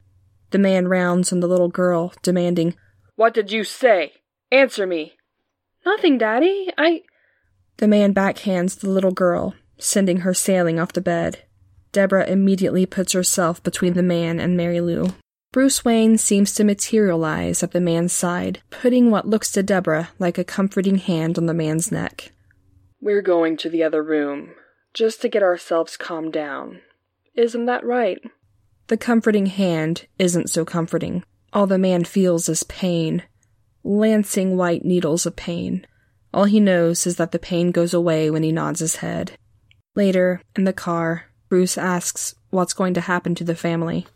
The 0.52 0.58
man 0.58 0.88
rounds 0.88 1.32
on 1.32 1.40
the 1.40 1.48
little 1.48 1.70
girl, 1.70 2.14
demanding, 2.22 2.76
What 3.16 3.34
did 3.34 3.52
you 3.52 3.64
say? 3.64 4.14
Answer 4.52 4.86
me. 4.86 5.14
Nothing, 5.86 6.18
Daddy. 6.18 6.70
I. 6.78 7.04
The 7.78 7.88
man 7.88 8.14
backhands 8.14 8.80
the 8.80 8.90
little 8.90 9.12
girl, 9.12 9.56
sending 9.78 10.20
her 10.20 10.34
sailing 10.34 10.80
off 10.80 10.94
the 10.94 11.02
bed. 11.02 11.44
Deborah 11.92 12.26
immediately 12.28 12.86
puts 12.86 13.14
herself 13.14 13.62
between 13.64 13.94
the 13.94 14.04
man 14.04 14.40
and 14.40 14.58
Mary 14.58 14.82
Lou. 14.82 15.14
Bruce 15.52 15.86
Wayne 15.86 16.18
seems 16.18 16.54
to 16.56 16.64
materialize 16.64 17.62
at 17.62 17.72
the 17.72 17.80
man's 17.80 18.12
side, 18.12 18.62
putting 18.72 19.12
what 19.12 19.28
looks 19.28 19.52
to 19.52 19.62
Deborah 19.62 20.10
like 20.18 20.40
a 20.40 20.44
comforting 20.44 20.98
hand 20.98 21.38
on 21.38 21.46
the 21.46 21.54
man's 21.54 21.92
neck. 21.92 22.32
We're 23.00 23.22
going 23.22 23.58
to 23.58 23.70
the 23.70 23.84
other 23.84 24.02
room, 24.02 24.56
just 24.96 25.22
to 25.22 25.30
get 25.30 25.44
ourselves 25.44 25.96
calmed 25.98 26.34
down. 26.34 26.82
Isn't 27.36 27.66
that 27.68 27.86
right? 27.86 28.20
The 28.88 28.98
comforting 28.98 29.46
hand 29.46 30.08
isn't 30.18 30.50
so 30.50 30.66
comforting. 30.66 31.24
All 31.52 31.68
the 31.68 31.78
man 31.78 32.04
feels 32.04 32.50
is 32.50 32.64
pain. 32.64 33.22
Lancing 33.84 34.56
white 34.56 34.86
needles 34.86 35.26
of 35.26 35.36
pain. 35.36 35.86
All 36.34 36.46
he 36.46 36.60
knows 36.60 37.06
is 37.06 37.18
that 37.18 37.32
the 37.32 37.40
pain 37.40 37.72
goes 37.72 37.94
away 37.94 38.30
when 38.30 38.44
he 38.44 38.52
nods 38.52 38.80
his 38.80 38.98
head. 38.98 39.34
Later, 39.96 40.42
in 40.56 40.64
the 40.64 40.74
car, 40.74 41.26
Bruce 41.50 41.78
asks 41.78 42.34
what's 42.50 42.74
going 42.74 42.94
to 42.96 43.02
happen 43.02 43.36
to 43.36 43.44
the 43.44 43.56
family. 43.56 44.08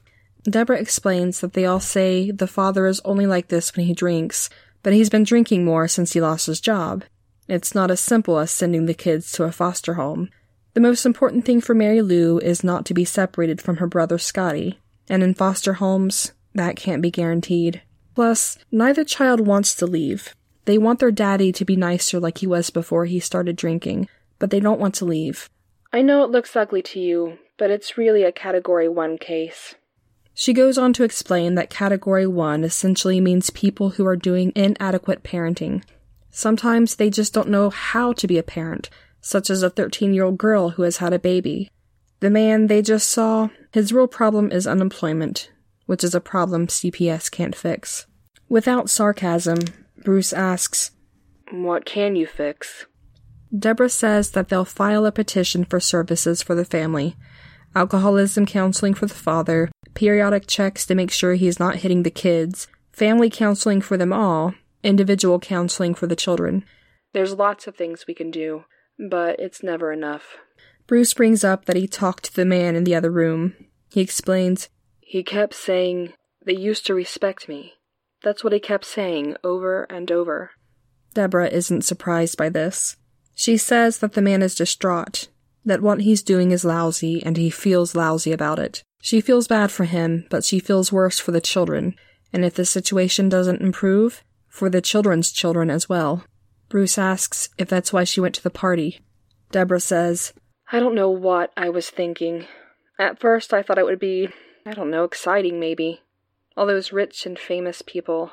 Deborah 0.43 0.79
explains 0.79 1.41
that 1.41 1.53
they 1.53 1.65
all 1.65 1.79
say 1.79 2.31
the 2.31 2.47
father 2.47 2.87
is 2.87 3.01
only 3.03 3.27
like 3.27 3.49
this 3.49 3.75
when 3.75 3.85
he 3.85 3.93
drinks, 3.93 4.49
but 4.81 4.93
he's 4.93 5.09
been 5.09 5.23
drinking 5.23 5.65
more 5.65 5.87
since 5.87 6.13
he 6.13 6.21
lost 6.21 6.47
his 6.47 6.61
job. 6.61 7.03
It's 7.47 7.75
not 7.75 7.91
as 7.91 7.99
simple 7.99 8.39
as 8.39 8.51
sending 8.51 8.85
the 8.85 8.93
kids 8.93 9.31
to 9.33 9.43
a 9.43 9.51
foster 9.51 9.95
home. 9.95 10.29
The 10.73 10.81
most 10.81 11.05
important 11.05 11.45
thing 11.45 11.59
for 11.59 11.73
Mary 11.73 12.01
Lou 12.01 12.39
is 12.39 12.63
not 12.63 12.85
to 12.85 12.93
be 12.93 13.05
separated 13.05 13.61
from 13.61 13.77
her 13.77 13.87
brother 13.87 14.17
Scotty, 14.17 14.79
and 15.09 15.23
in 15.23 15.33
foster 15.33 15.73
homes, 15.73 16.33
that 16.53 16.75
can't 16.75 17.01
be 17.01 17.11
guaranteed. 17.11 17.81
Plus, 18.17 18.57
neither 18.71 19.03
child 19.03 19.45
wants 19.45 19.75
to 19.75 19.85
leave. 19.85 20.33
They 20.65 20.79
want 20.79 20.97
their 20.97 21.11
daddy 21.11 21.51
to 21.51 21.63
be 21.63 21.75
nicer 21.75 22.19
like 22.19 22.39
he 22.39 22.47
was 22.47 22.71
before 22.71 23.05
he 23.05 23.19
started 23.19 23.55
drinking, 23.55 24.09
but 24.39 24.49
they 24.49 24.59
don't 24.59 24.79
want 24.79 24.95
to 24.95 25.05
leave. 25.05 25.51
I 25.93 26.01
know 26.01 26.23
it 26.23 26.31
looks 26.31 26.55
ugly 26.55 26.81
to 26.81 26.99
you, 26.99 27.37
but 27.59 27.69
it's 27.69 27.95
really 27.95 28.23
a 28.23 28.31
Category 28.31 28.89
1 28.89 29.19
case. 29.19 29.75
She 30.33 30.51
goes 30.51 30.79
on 30.79 30.93
to 30.93 31.03
explain 31.03 31.53
that 31.53 31.69
Category 31.69 32.25
1 32.25 32.63
essentially 32.63 33.21
means 33.21 33.51
people 33.51 33.91
who 33.91 34.07
are 34.07 34.15
doing 34.15 34.51
inadequate 34.55 35.21
parenting. 35.21 35.83
Sometimes 36.31 36.95
they 36.95 37.11
just 37.11 37.35
don't 37.35 37.49
know 37.49 37.69
how 37.69 38.13
to 38.13 38.25
be 38.25 38.39
a 38.39 38.43
parent, 38.57 38.89
such 39.21 39.51
as 39.51 39.61
a 39.61 39.69
13 39.69 40.15
year 40.15 40.23
old 40.23 40.39
girl 40.39 40.69
who 40.71 40.81
has 40.81 40.97
had 40.97 41.13
a 41.13 41.19
baby. 41.19 41.69
The 42.21 42.31
man 42.31 42.65
they 42.65 42.81
just 42.81 43.11
saw, 43.11 43.49
his 43.71 43.93
real 43.93 44.07
problem 44.07 44.51
is 44.51 44.65
unemployment, 44.65 45.51
which 45.87 46.03
is 46.03 46.13
a 46.13 46.21
problem 46.21 46.67
CPS 46.67 47.31
can't 47.31 47.55
fix. 47.55 48.05
Without 48.47 48.89
sarcasm, 48.89 49.57
Bruce 50.03 50.31
asks, 50.31 50.91
What 51.51 51.85
can 51.85 52.15
you 52.15 52.27
fix? 52.27 52.85
Deborah 53.57 53.89
says 53.89 54.31
that 54.31 54.49
they'll 54.49 54.65
file 54.65 55.05
a 55.05 55.11
petition 55.11 55.65
for 55.65 55.79
services 55.79 56.43
for 56.43 56.53
the 56.53 56.65
family 56.65 57.15
alcoholism 57.75 58.45
counseling 58.45 58.93
for 58.93 59.05
the 59.05 59.13
father, 59.13 59.69
periodic 59.93 60.47
checks 60.47 60.83
to 60.85 60.95
make 60.95 61.11
sure 61.11 61.35
he's 61.35 61.59
not 61.59 61.77
hitting 61.77 62.01
the 62.01 62.09
kids, 62.09 62.67
family 62.91 63.29
counseling 63.29 63.81
for 63.81 63.97
them 63.97 64.11
all, 64.11 64.55
individual 64.81 65.39
counseling 65.39 65.93
for 65.93 66.07
the 66.07 66.15
children. 66.15 66.65
There's 67.13 67.33
lots 67.33 67.67
of 67.67 67.75
things 67.75 68.05
we 68.07 68.15
can 68.15 68.31
do, 68.31 68.63
but 69.09 69.39
it's 69.39 69.61
never 69.61 69.91
enough. 69.91 70.37
Bruce 70.87 71.13
brings 71.13 71.43
up 71.43 71.65
that 71.65 71.75
he 71.75 71.87
talked 71.87 72.25
to 72.25 72.35
the 72.35 72.45
man 72.45 72.75
in 72.75 72.83
the 72.83 72.95
other 72.95 73.11
room. 73.11 73.53
He 73.91 74.01
explains, 74.01 74.69
He 75.09 75.23
kept 75.23 75.53
saying, 75.53 76.11
They 76.45 76.51
used 76.51 76.85
to 76.87 76.93
respect 76.93 77.47
me. 77.47 77.75
That's 78.23 78.43
what 78.43 78.51
he 78.51 78.59
kept 78.59 78.83
saying 78.83 79.37
over 79.41 79.83
and 79.83 80.11
over. 80.11 80.51
Deborah 81.13 81.47
isn't 81.47 81.85
surprised 81.85 82.37
by 82.37 82.49
this. 82.49 82.97
She 83.33 83.55
says 83.55 83.99
that 83.99 84.15
the 84.15 84.21
man 84.21 84.41
is 84.41 84.53
distraught, 84.53 85.29
that 85.63 85.81
what 85.81 86.01
he's 86.01 86.21
doing 86.21 86.51
is 86.51 86.65
lousy, 86.65 87.23
and 87.23 87.37
he 87.37 87.49
feels 87.49 87.95
lousy 87.95 88.33
about 88.33 88.59
it. 88.59 88.83
She 89.01 89.21
feels 89.21 89.47
bad 89.47 89.71
for 89.71 89.85
him, 89.85 90.25
but 90.29 90.43
she 90.43 90.59
feels 90.59 90.91
worse 90.91 91.19
for 91.19 91.31
the 91.31 91.39
children, 91.39 91.95
and 92.33 92.43
if 92.43 92.55
the 92.55 92.65
situation 92.65 93.29
doesn't 93.29 93.61
improve, 93.61 94.25
for 94.49 94.69
the 94.69 94.81
children's 94.81 95.31
children 95.31 95.69
as 95.69 95.87
well. 95.87 96.25
Bruce 96.67 96.97
asks 96.97 97.47
if 97.57 97.69
that's 97.69 97.93
why 97.93 98.03
she 98.03 98.19
went 98.19 98.35
to 98.35 98.43
the 98.43 98.49
party. 98.49 98.99
Deborah 99.51 99.79
says, 99.79 100.33
I 100.69 100.81
don't 100.81 100.95
know 100.95 101.09
what 101.09 101.53
I 101.55 101.69
was 101.69 101.89
thinking. 101.89 102.45
At 102.99 103.21
first, 103.21 103.53
I 103.53 103.63
thought 103.63 103.77
it 103.77 103.85
would 103.85 103.99
be, 103.99 104.27
I 104.67 104.73
don't 104.73 104.91
know, 104.91 105.05
exciting 105.05 105.61
maybe. 105.61 106.01
All 106.57 106.65
those 106.65 106.91
rich 106.91 107.25
and 107.25 107.39
famous 107.39 107.81
people. 107.81 108.31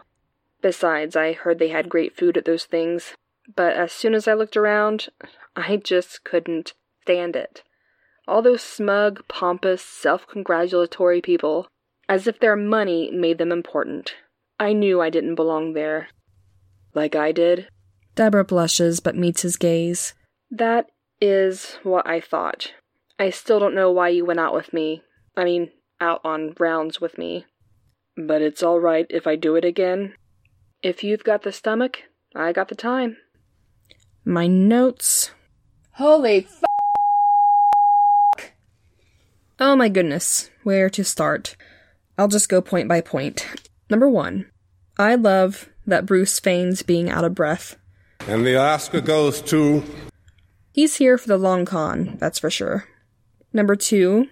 Besides, 0.61 1.15
I 1.15 1.33
heard 1.33 1.61
they 1.61 1.69
had 1.69 1.89
great 1.89 2.17
food 2.17 2.37
at 2.37 2.45
those 2.45 2.65
things. 2.65 3.15
But 3.55 3.77
as 3.77 3.93
soon 3.93 4.15
as 4.15 4.27
I 4.27 4.35
looked 4.35 4.57
around, 4.57 5.11
I 5.55 5.77
just 5.77 6.25
couldn't 6.25 6.73
stand 7.03 7.37
it. 7.37 7.63
All 8.27 8.43
those 8.43 8.63
smug, 8.63 9.23
pompous, 9.29 9.81
self 9.81 10.27
congratulatory 10.27 11.21
people, 11.21 11.69
as 12.09 12.27
if 12.27 12.41
their 12.41 12.57
money 12.57 13.13
made 13.13 13.39
them 13.39 13.53
important. 13.53 14.17
I 14.59 14.73
knew 14.73 15.01
I 15.01 15.11
didn't 15.11 15.37
belong 15.37 15.75
there. 15.75 16.09
Like 16.95 17.15
I 17.15 17.31
did? 17.31 17.69
Deborah 18.17 18.45
blushes 18.45 18.99
but 18.99 19.15
meets 19.15 19.43
his 19.43 19.57
gaze. 19.57 20.15
That 20.51 20.87
is 21.21 21.79
what 21.85 22.09
I 22.09 22.21
thought. 22.21 22.73
I 23.21 23.31
still 23.31 23.61
don't 23.61 23.77
know 23.77 23.93
why 23.93 24.09
you 24.09 24.25
went 24.25 24.41
out 24.41 24.55
with 24.55 24.73
me. 24.73 25.03
I 25.37 25.45
mean, 25.45 25.71
out 26.05 26.21
on 26.23 26.55
rounds 26.59 27.01
with 27.01 27.17
me. 27.17 27.47
But 28.17 28.43
it's 28.43 28.63
all 28.63 28.79
right 28.79 29.07
if 29.09 29.27
I 29.27 29.35
do 29.37 29.57
it 29.57 29.65
again. 29.65 30.15
If 30.83 31.03
you've 31.03 31.25
got 31.25 31.43
the 31.43 31.51
stomach, 31.51 32.03
I 32.37 32.53
got 32.53 32.69
the 32.69 32.75
time. 32.75 33.17
My 34.25 34.47
notes. 34.47 35.31
Holy 35.93 36.47
f. 36.47 36.63
Oh 39.59 39.77
my 39.77 39.89
goodness, 39.89 40.51
where 40.63 40.91
to 40.91 41.05
start? 41.05 41.57
I'll 42.19 42.29
just 42.29 42.49
go 42.49 42.61
point 42.61 42.89
by 42.89 43.01
point. 43.01 43.47
Number 43.89 44.09
one, 44.09 44.51
I 44.99 45.15
love 45.15 45.71
that 45.87 46.07
Bruce 46.07 46.39
feigns 46.39 46.83
being 46.83 47.09
out 47.09 47.25
of 47.25 47.35
breath. 47.35 47.77
And 48.27 48.45
the 48.45 48.57
Oscar 48.57 49.01
goes 49.01 49.41
to. 49.43 49.83
He's 50.73 50.97
here 50.97 51.17
for 51.17 51.29
the 51.29 51.39
long 51.39 51.65
con, 51.65 52.17
that's 52.19 52.39
for 52.39 52.51
sure. 52.51 52.85
Number 53.53 53.77
two, 53.77 54.29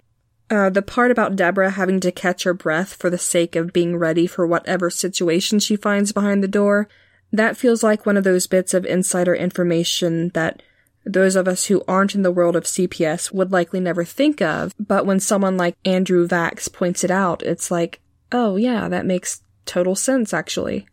uh, 0.53 0.69
the 0.69 0.81
part 0.81 1.11
about 1.11 1.35
Deborah 1.35 1.71
having 1.71 1.99
to 2.01 2.11
catch 2.11 2.43
her 2.43 2.53
breath 2.53 2.93
for 2.93 3.09
the 3.09 3.17
sake 3.17 3.55
of 3.55 3.73
being 3.73 3.97
ready 3.97 4.27
for 4.27 4.45
whatever 4.45 4.89
situation 4.89 5.59
she 5.59 5.75
finds 5.75 6.11
behind 6.11 6.43
the 6.43 6.47
door, 6.47 6.87
that 7.31 7.57
feels 7.57 7.83
like 7.83 8.05
one 8.05 8.15
of 8.15 8.23
those 8.23 8.47
bits 8.47 8.73
of 8.73 8.85
insider 8.85 9.33
information 9.35 10.29
that 10.29 10.61
those 11.05 11.35
of 11.35 11.47
us 11.47 11.65
who 11.65 11.83
aren't 11.87 12.15
in 12.15 12.21
the 12.21 12.31
world 12.31 12.55
of 12.55 12.63
CPS 12.63 13.33
would 13.33 13.51
likely 13.51 13.79
never 13.79 14.05
think 14.05 14.41
of, 14.41 14.73
but 14.79 15.05
when 15.05 15.19
someone 15.19 15.57
like 15.57 15.75
Andrew 15.83 16.27
Vachss 16.27 16.71
points 16.71 17.03
it 17.03 17.11
out, 17.11 17.41
it's 17.43 17.69
like, 17.69 17.99
oh 18.31 18.55
yeah, 18.55 18.87
that 18.87 19.05
makes 19.05 19.41
total 19.65 19.95
sense 19.95 20.33
actually. 20.33 20.87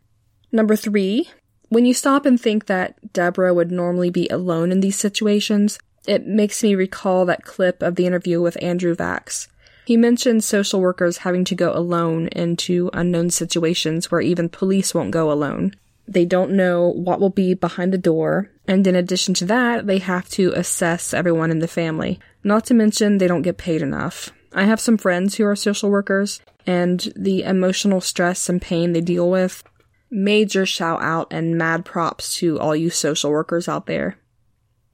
Number 0.51 0.75
three, 0.75 1.29
when 1.69 1.85
you 1.85 1.93
stop 1.93 2.25
and 2.25 2.39
think 2.39 2.65
that 2.65 3.13
Deborah 3.13 3.53
would 3.53 3.71
normally 3.71 4.09
be 4.09 4.27
alone 4.27 4.71
in 4.71 4.81
these 4.81 4.97
situations, 4.97 5.79
it 6.05 6.25
makes 6.25 6.61
me 6.63 6.75
recall 6.75 7.25
that 7.25 7.45
clip 7.45 7.81
of 7.81 7.95
the 7.95 8.05
interview 8.05 8.41
with 8.41 8.61
Andrew 8.61 8.95
Vachss. 8.95 9.47
He 9.85 9.97
mentioned 9.97 10.43
social 10.43 10.79
workers 10.79 11.17
having 11.17 11.43
to 11.45 11.55
go 11.55 11.73
alone 11.73 12.27
into 12.29 12.89
unknown 12.93 13.29
situations 13.29 14.11
where 14.11 14.21
even 14.21 14.49
police 14.49 14.93
won't 14.93 15.11
go 15.11 15.31
alone. 15.31 15.73
They 16.07 16.25
don't 16.25 16.51
know 16.51 16.89
what 16.89 17.19
will 17.19 17.29
be 17.29 17.53
behind 17.53 17.93
the 17.93 17.97
door, 17.97 18.49
and 18.67 18.85
in 18.85 18.95
addition 18.95 19.33
to 19.35 19.45
that, 19.45 19.87
they 19.87 19.99
have 19.99 20.29
to 20.29 20.51
assess 20.53 21.13
everyone 21.13 21.51
in 21.51 21.59
the 21.59 21.67
family. 21.67 22.19
Not 22.43 22.65
to 22.65 22.73
mention, 22.73 23.17
they 23.17 23.27
don't 23.27 23.43
get 23.43 23.57
paid 23.57 23.81
enough. 23.81 24.31
I 24.53 24.65
have 24.65 24.79
some 24.81 24.97
friends 24.97 25.35
who 25.35 25.45
are 25.45 25.55
social 25.55 25.89
workers, 25.89 26.41
and 26.67 27.11
the 27.15 27.43
emotional 27.43 28.01
stress 28.01 28.49
and 28.49 28.61
pain 28.61 28.93
they 28.93 29.01
deal 29.01 29.29
with. 29.29 29.63
Major 30.09 30.65
shout 30.65 31.01
out 31.01 31.31
and 31.31 31.57
mad 31.57 31.85
props 31.85 32.35
to 32.37 32.59
all 32.59 32.75
you 32.75 32.89
social 32.89 33.31
workers 33.31 33.69
out 33.69 33.85
there. 33.85 34.17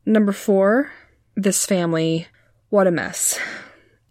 Number 0.06 0.32
four, 0.32 0.92
this 1.36 1.66
family, 1.66 2.28
what 2.70 2.88
a 2.88 2.92
mess. 2.92 3.40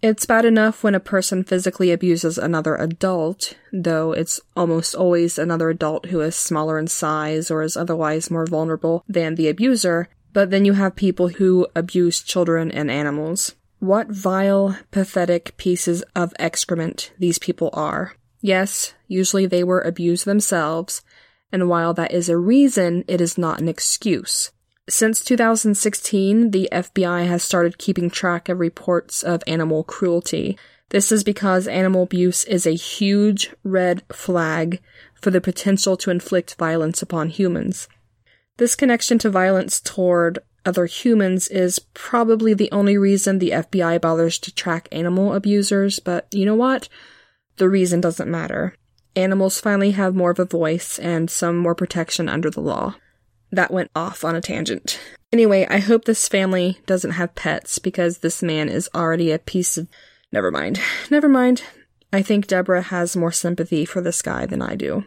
It's 0.02 0.26
bad 0.26 0.44
enough 0.44 0.84
when 0.84 0.94
a 0.94 1.00
person 1.00 1.42
physically 1.42 1.90
abuses 1.90 2.36
another 2.38 2.76
adult, 2.76 3.54
though 3.72 4.12
it's 4.12 4.40
almost 4.54 4.94
always 4.94 5.38
another 5.38 5.70
adult 5.70 6.06
who 6.06 6.20
is 6.20 6.36
smaller 6.36 6.78
in 6.78 6.86
size 6.86 7.50
or 7.50 7.62
is 7.62 7.76
otherwise 7.76 8.30
more 8.30 8.46
vulnerable 8.46 9.04
than 9.08 9.34
the 9.34 9.48
abuser, 9.48 10.08
but 10.32 10.50
then 10.50 10.64
you 10.64 10.74
have 10.74 10.96
people 10.96 11.28
who 11.28 11.66
abuse 11.74 12.22
children 12.22 12.70
and 12.70 12.90
animals. 12.90 13.54
What 13.78 14.08
vile, 14.08 14.76
pathetic 14.90 15.56
pieces 15.56 16.02
of 16.14 16.34
excrement 16.38 17.12
these 17.18 17.38
people 17.38 17.70
are. 17.72 18.14
Yes, 18.42 18.94
usually 19.08 19.46
they 19.46 19.64
were 19.64 19.80
abused 19.80 20.24
themselves, 20.24 21.02
and 21.50 21.68
while 21.68 21.94
that 21.94 22.12
is 22.12 22.28
a 22.28 22.36
reason, 22.36 23.02
it 23.08 23.20
is 23.20 23.38
not 23.38 23.60
an 23.60 23.68
excuse. 23.68 24.52
Since 24.88 25.24
2016, 25.24 26.52
the 26.52 26.68
FBI 26.70 27.26
has 27.26 27.42
started 27.42 27.76
keeping 27.76 28.08
track 28.08 28.48
of 28.48 28.60
reports 28.60 29.24
of 29.24 29.42
animal 29.44 29.82
cruelty. 29.82 30.56
This 30.90 31.10
is 31.10 31.24
because 31.24 31.66
animal 31.66 32.04
abuse 32.04 32.44
is 32.44 32.66
a 32.66 32.76
huge 32.76 33.52
red 33.64 34.04
flag 34.12 34.80
for 35.14 35.32
the 35.32 35.40
potential 35.40 35.96
to 35.96 36.12
inflict 36.12 36.54
violence 36.54 37.02
upon 37.02 37.30
humans. 37.30 37.88
This 38.58 38.76
connection 38.76 39.18
to 39.18 39.30
violence 39.30 39.80
toward 39.80 40.38
other 40.64 40.86
humans 40.86 41.48
is 41.48 41.80
probably 41.80 42.54
the 42.54 42.70
only 42.70 42.96
reason 42.96 43.40
the 43.40 43.50
FBI 43.50 44.00
bothers 44.00 44.38
to 44.38 44.54
track 44.54 44.86
animal 44.92 45.34
abusers, 45.34 45.98
but 45.98 46.28
you 46.32 46.46
know 46.46 46.54
what? 46.54 46.88
The 47.56 47.68
reason 47.68 48.00
doesn't 48.00 48.30
matter. 48.30 48.76
Animals 49.16 49.60
finally 49.60 49.92
have 49.92 50.14
more 50.14 50.30
of 50.30 50.38
a 50.38 50.44
voice 50.44 51.00
and 51.00 51.28
some 51.28 51.56
more 51.56 51.74
protection 51.74 52.28
under 52.28 52.50
the 52.50 52.60
law 52.60 52.94
that 53.56 53.72
went 53.72 53.90
off 53.94 54.24
on 54.24 54.36
a 54.36 54.40
tangent. 54.40 55.00
Anyway, 55.32 55.66
I 55.68 55.78
hope 55.78 56.04
this 56.04 56.28
family 56.28 56.78
doesn't 56.86 57.12
have 57.12 57.34
pets 57.34 57.78
because 57.78 58.18
this 58.18 58.42
man 58.42 58.68
is 58.68 58.88
already 58.94 59.32
a 59.32 59.38
piece 59.38 59.76
of. 59.76 59.88
Never 60.32 60.50
mind. 60.50 60.80
Never 61.10 61.28
mind. 61.28 61.62
I 62.12 62.22
think 62.22 62.46
Deborah 62.46 62.82
has 62.82 63.16
more 63.16 63.32
sympathy 63.32 63.84
for 63.84 64.00
this 64.00 64.22
guy 64.22 64.46
than 64.46 64.62
I 64.62 64.76
do. 64.76 65.04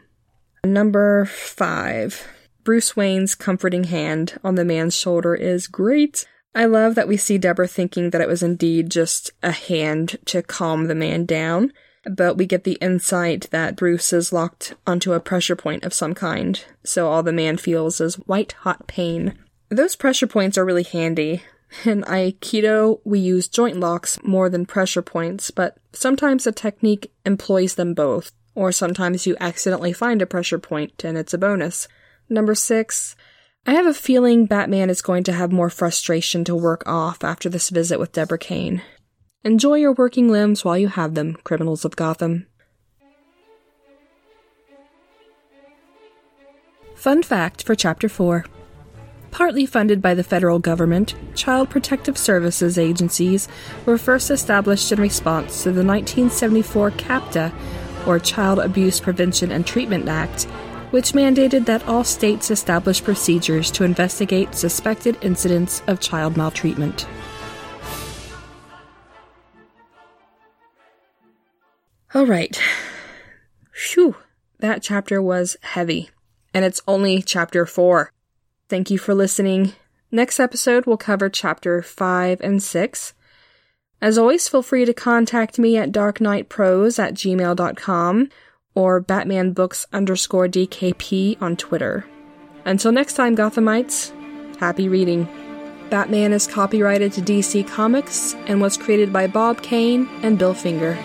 Number 0.64 1.26
five. 1.26 2.28
Bruce 2.64 2.95
Wayne's 2.95 3.36
comforting 3.36 3.86
hand 3.86 4.38
on 4.43 4.56
the 4.56 4.66
man's 4.66 4.95
shoulder 4.95 5.34
is 5.34 5.68
great. 5.68 6.28
I 6.54 6.66
love 6.66 6.95
that 6.95 7.08
we 7.08 7.16
see 7.16 7.38
Deborah 7.38 7.68
thinking 7.68 8.10
that 8.10 8.22
it 8.22 8.28
was 8.28 8.43
indeed 8.43 8.91
just 8.91 9.32
a 9.41 9.52
hand 9.52 10.18
to 10.26 10.43
calm 10.43 10.86
the 10.86 10.95
man 10.95 11.26
down 11.26 11.72
but 12.06 12.38
we 12.38 12.45
get 12.45 12.64
the 12.64 12.78
insight 12.82 13.47
that 13.52 13.76
Bruce 13.76 14.14
is 14.14 14.34
locked 14.34 14.74
onto 14.88 15.14
a 15.14 15.20
pressure 15.20 15.56
point 15.56 15.84
of 15.84 15.93
some 15.93 16.14
kind, 16.14 16.64
so 16.84 17.08
all 17.08 17.24
the 17.24 17.32
man 17.32 17.58
feels 17.58 18.00
is 18.00 18.16
white 18.16 18.54
hot 18.54 18.88
pain. 18.88 19.38
Those 19.70 19.95
pressure 19.95 20.28
points 20.28 20.58
are 20.58 20.66
really 20.66 20.84
handy. 20.84 21.43
In 21.86 22.02
Aikido, 22.04 23.00
we 23.04 23.20
use 23.20 23.47
joint 23.47 23.80
locks 23.80 24.18
more 24.24 24.50
than 24.50 24.66
pressure 24.66 25.04
points, 25.04 25.52
but 25.52 25.78
sometimes 25.93 26.45
the 26.45 26.52
technique 26.52 27.12
employs 27.26 27.76
them 27.76 27.93
both, 27.93 28.32
or 28.56 28.72
sometimes 28.72 29.28
you 29.28 29.38
accidentally 29.39 29.93
find 29.93 30.22
a 30.22 30.26
pressure 30.26 30.58
point 30.58 31.04
and 31.04 31.18
it's 31.18 31.34
a 31.34 31.38
bonus. 31.38 31.88
Number 32.28 32.56
six, 32.56 33.16
I 33.68 33.74
have 33.74 33.86
a 33.86 33.93
feeling 33.93 34.47
Batman 34.47 34.89
is 34.89 35.02
going 35.02 35.24
to 35.26 35.34
have 35.34 35.52
more 35.52 35.70
frustration 35.70 36.43
to 36.45 36.56
work 36.56 36.82
off 36.88 37.24
after 37.24 37.50
this 37.50 37.70
visit 37.70 38.00
with 38.00 38.14
Deborah 38.14 38.39
Kane. 38.39 38.82
Enjoy 39.46 39.76
your 39.76 39.94
working 39.94 40.28
limbs 40.30 40.66
while 40.66 40.78
you 40.78 40.90
have 40.90 41.16
them, 41.16 41.38
criminals 41.46 41.86
of 41.86 41.96
Gotham. 41.96 42.46
Fun 46.94 47.24
fact 47.24 47.64
for 47.64 47.74
Chapter 47.74 48.10
4 48.10 48.44
Partly 49.32 49.66
funded 49.66 50.02
by 50.02 50.14
the 50.14 50.26
federal 50.26 50.60
government, 50.60 51.16
Child 51.36 51.70
Protective 51.70 52.18
Services 52.18 52.78
agencies 52.78 53.48
were 53.86 53.98
first 53.98 54.30
established 54.30 54.92
in 54.92 55.00
response 55.00 55.64
to 55.64 55.72
the 55.72 55.86
1974 55.86 56.92
CAPTA, 56.92 57.54
or 58.06 58.20
Child 58.20 58.60
Abuse 58.60 59.00
Prevention 59.00 59.52
and 59.52 59.66
Treatment 59.66 60.10
Act, 60.10 60.44
which 60.92 61.14
mandated 61.14 61.66
that 61.66 61.88
all 61.88 62.04
states 62.04 62.52
establish 62.52 63.02
procedures 63.02 63.72
to 63.72 63.86
investigate 63.86 64.54
suspected 64.54 65.18
incidents 65.22 65.82
of 65.88 66.02
child 66.02 66.36
maltreatment. 66.36 67.08
All 72.14 72.26
right. 72.26 72.60
Phew, 73.72 74.16
that 74.60 74.82
chapter 74.82 75.22
was 75.22 75.57
heavy. 75.62 76.10
And 76.53 76.66
it's 76.66 76.82
only 76.88 77.22
chapter 77.22 77.66
4. 77.66 78.12
Thank 78.68 78.89
you 78.89 78.97
for 78.97 79.14
listening. 79.14 79.74
Next 80.12 80.39
episode, 80.39 80.86
we'll 80.86 80.97
cover 80.97 81.30
chapter 81.30 81.84
5 81.84 82.41
and 82.41 82.64
6. 82.64 83.14
As 84.01 84.18
always, 84.18 84.47
feel 84.47 84.64
free 84.64 84.86
to 84.86 84.93
contact 84.93 85.60
me 85.60 85.78
at 85.78 85.91
darkknightprose 85.91 86.97
at 86.97 87.14
gmail.com 87.14 88.30
or 88.74 89.03
batmanbooks 89.03 89.86
underscore 89.93 90.47
DKP 90.47 91.39
on 91.41 91.57
Twitter. 91.57 92.05
Until 92.66 92.91
next 92.91 93.14
time, 93.14 93.36
Gothamites, 93.36 94.12
happy 94.57 94.89
reading. 94.89 95.28
Batman 95.89 96.34
is 96.34 96.47
copyrighted 96.47 97.14
to 97.14 97.22
DC 97.22 97.68
Comics 97.68 98.36
and 98.47 98.62
was 98.62 98.78
created 98.78 99.12
by 99.12 99.28
Bob 99.28 99.62
Kane 99.62 100.07
and 100.24 100.39
Bill 100.39 100.53
Finger. 100.53 100.97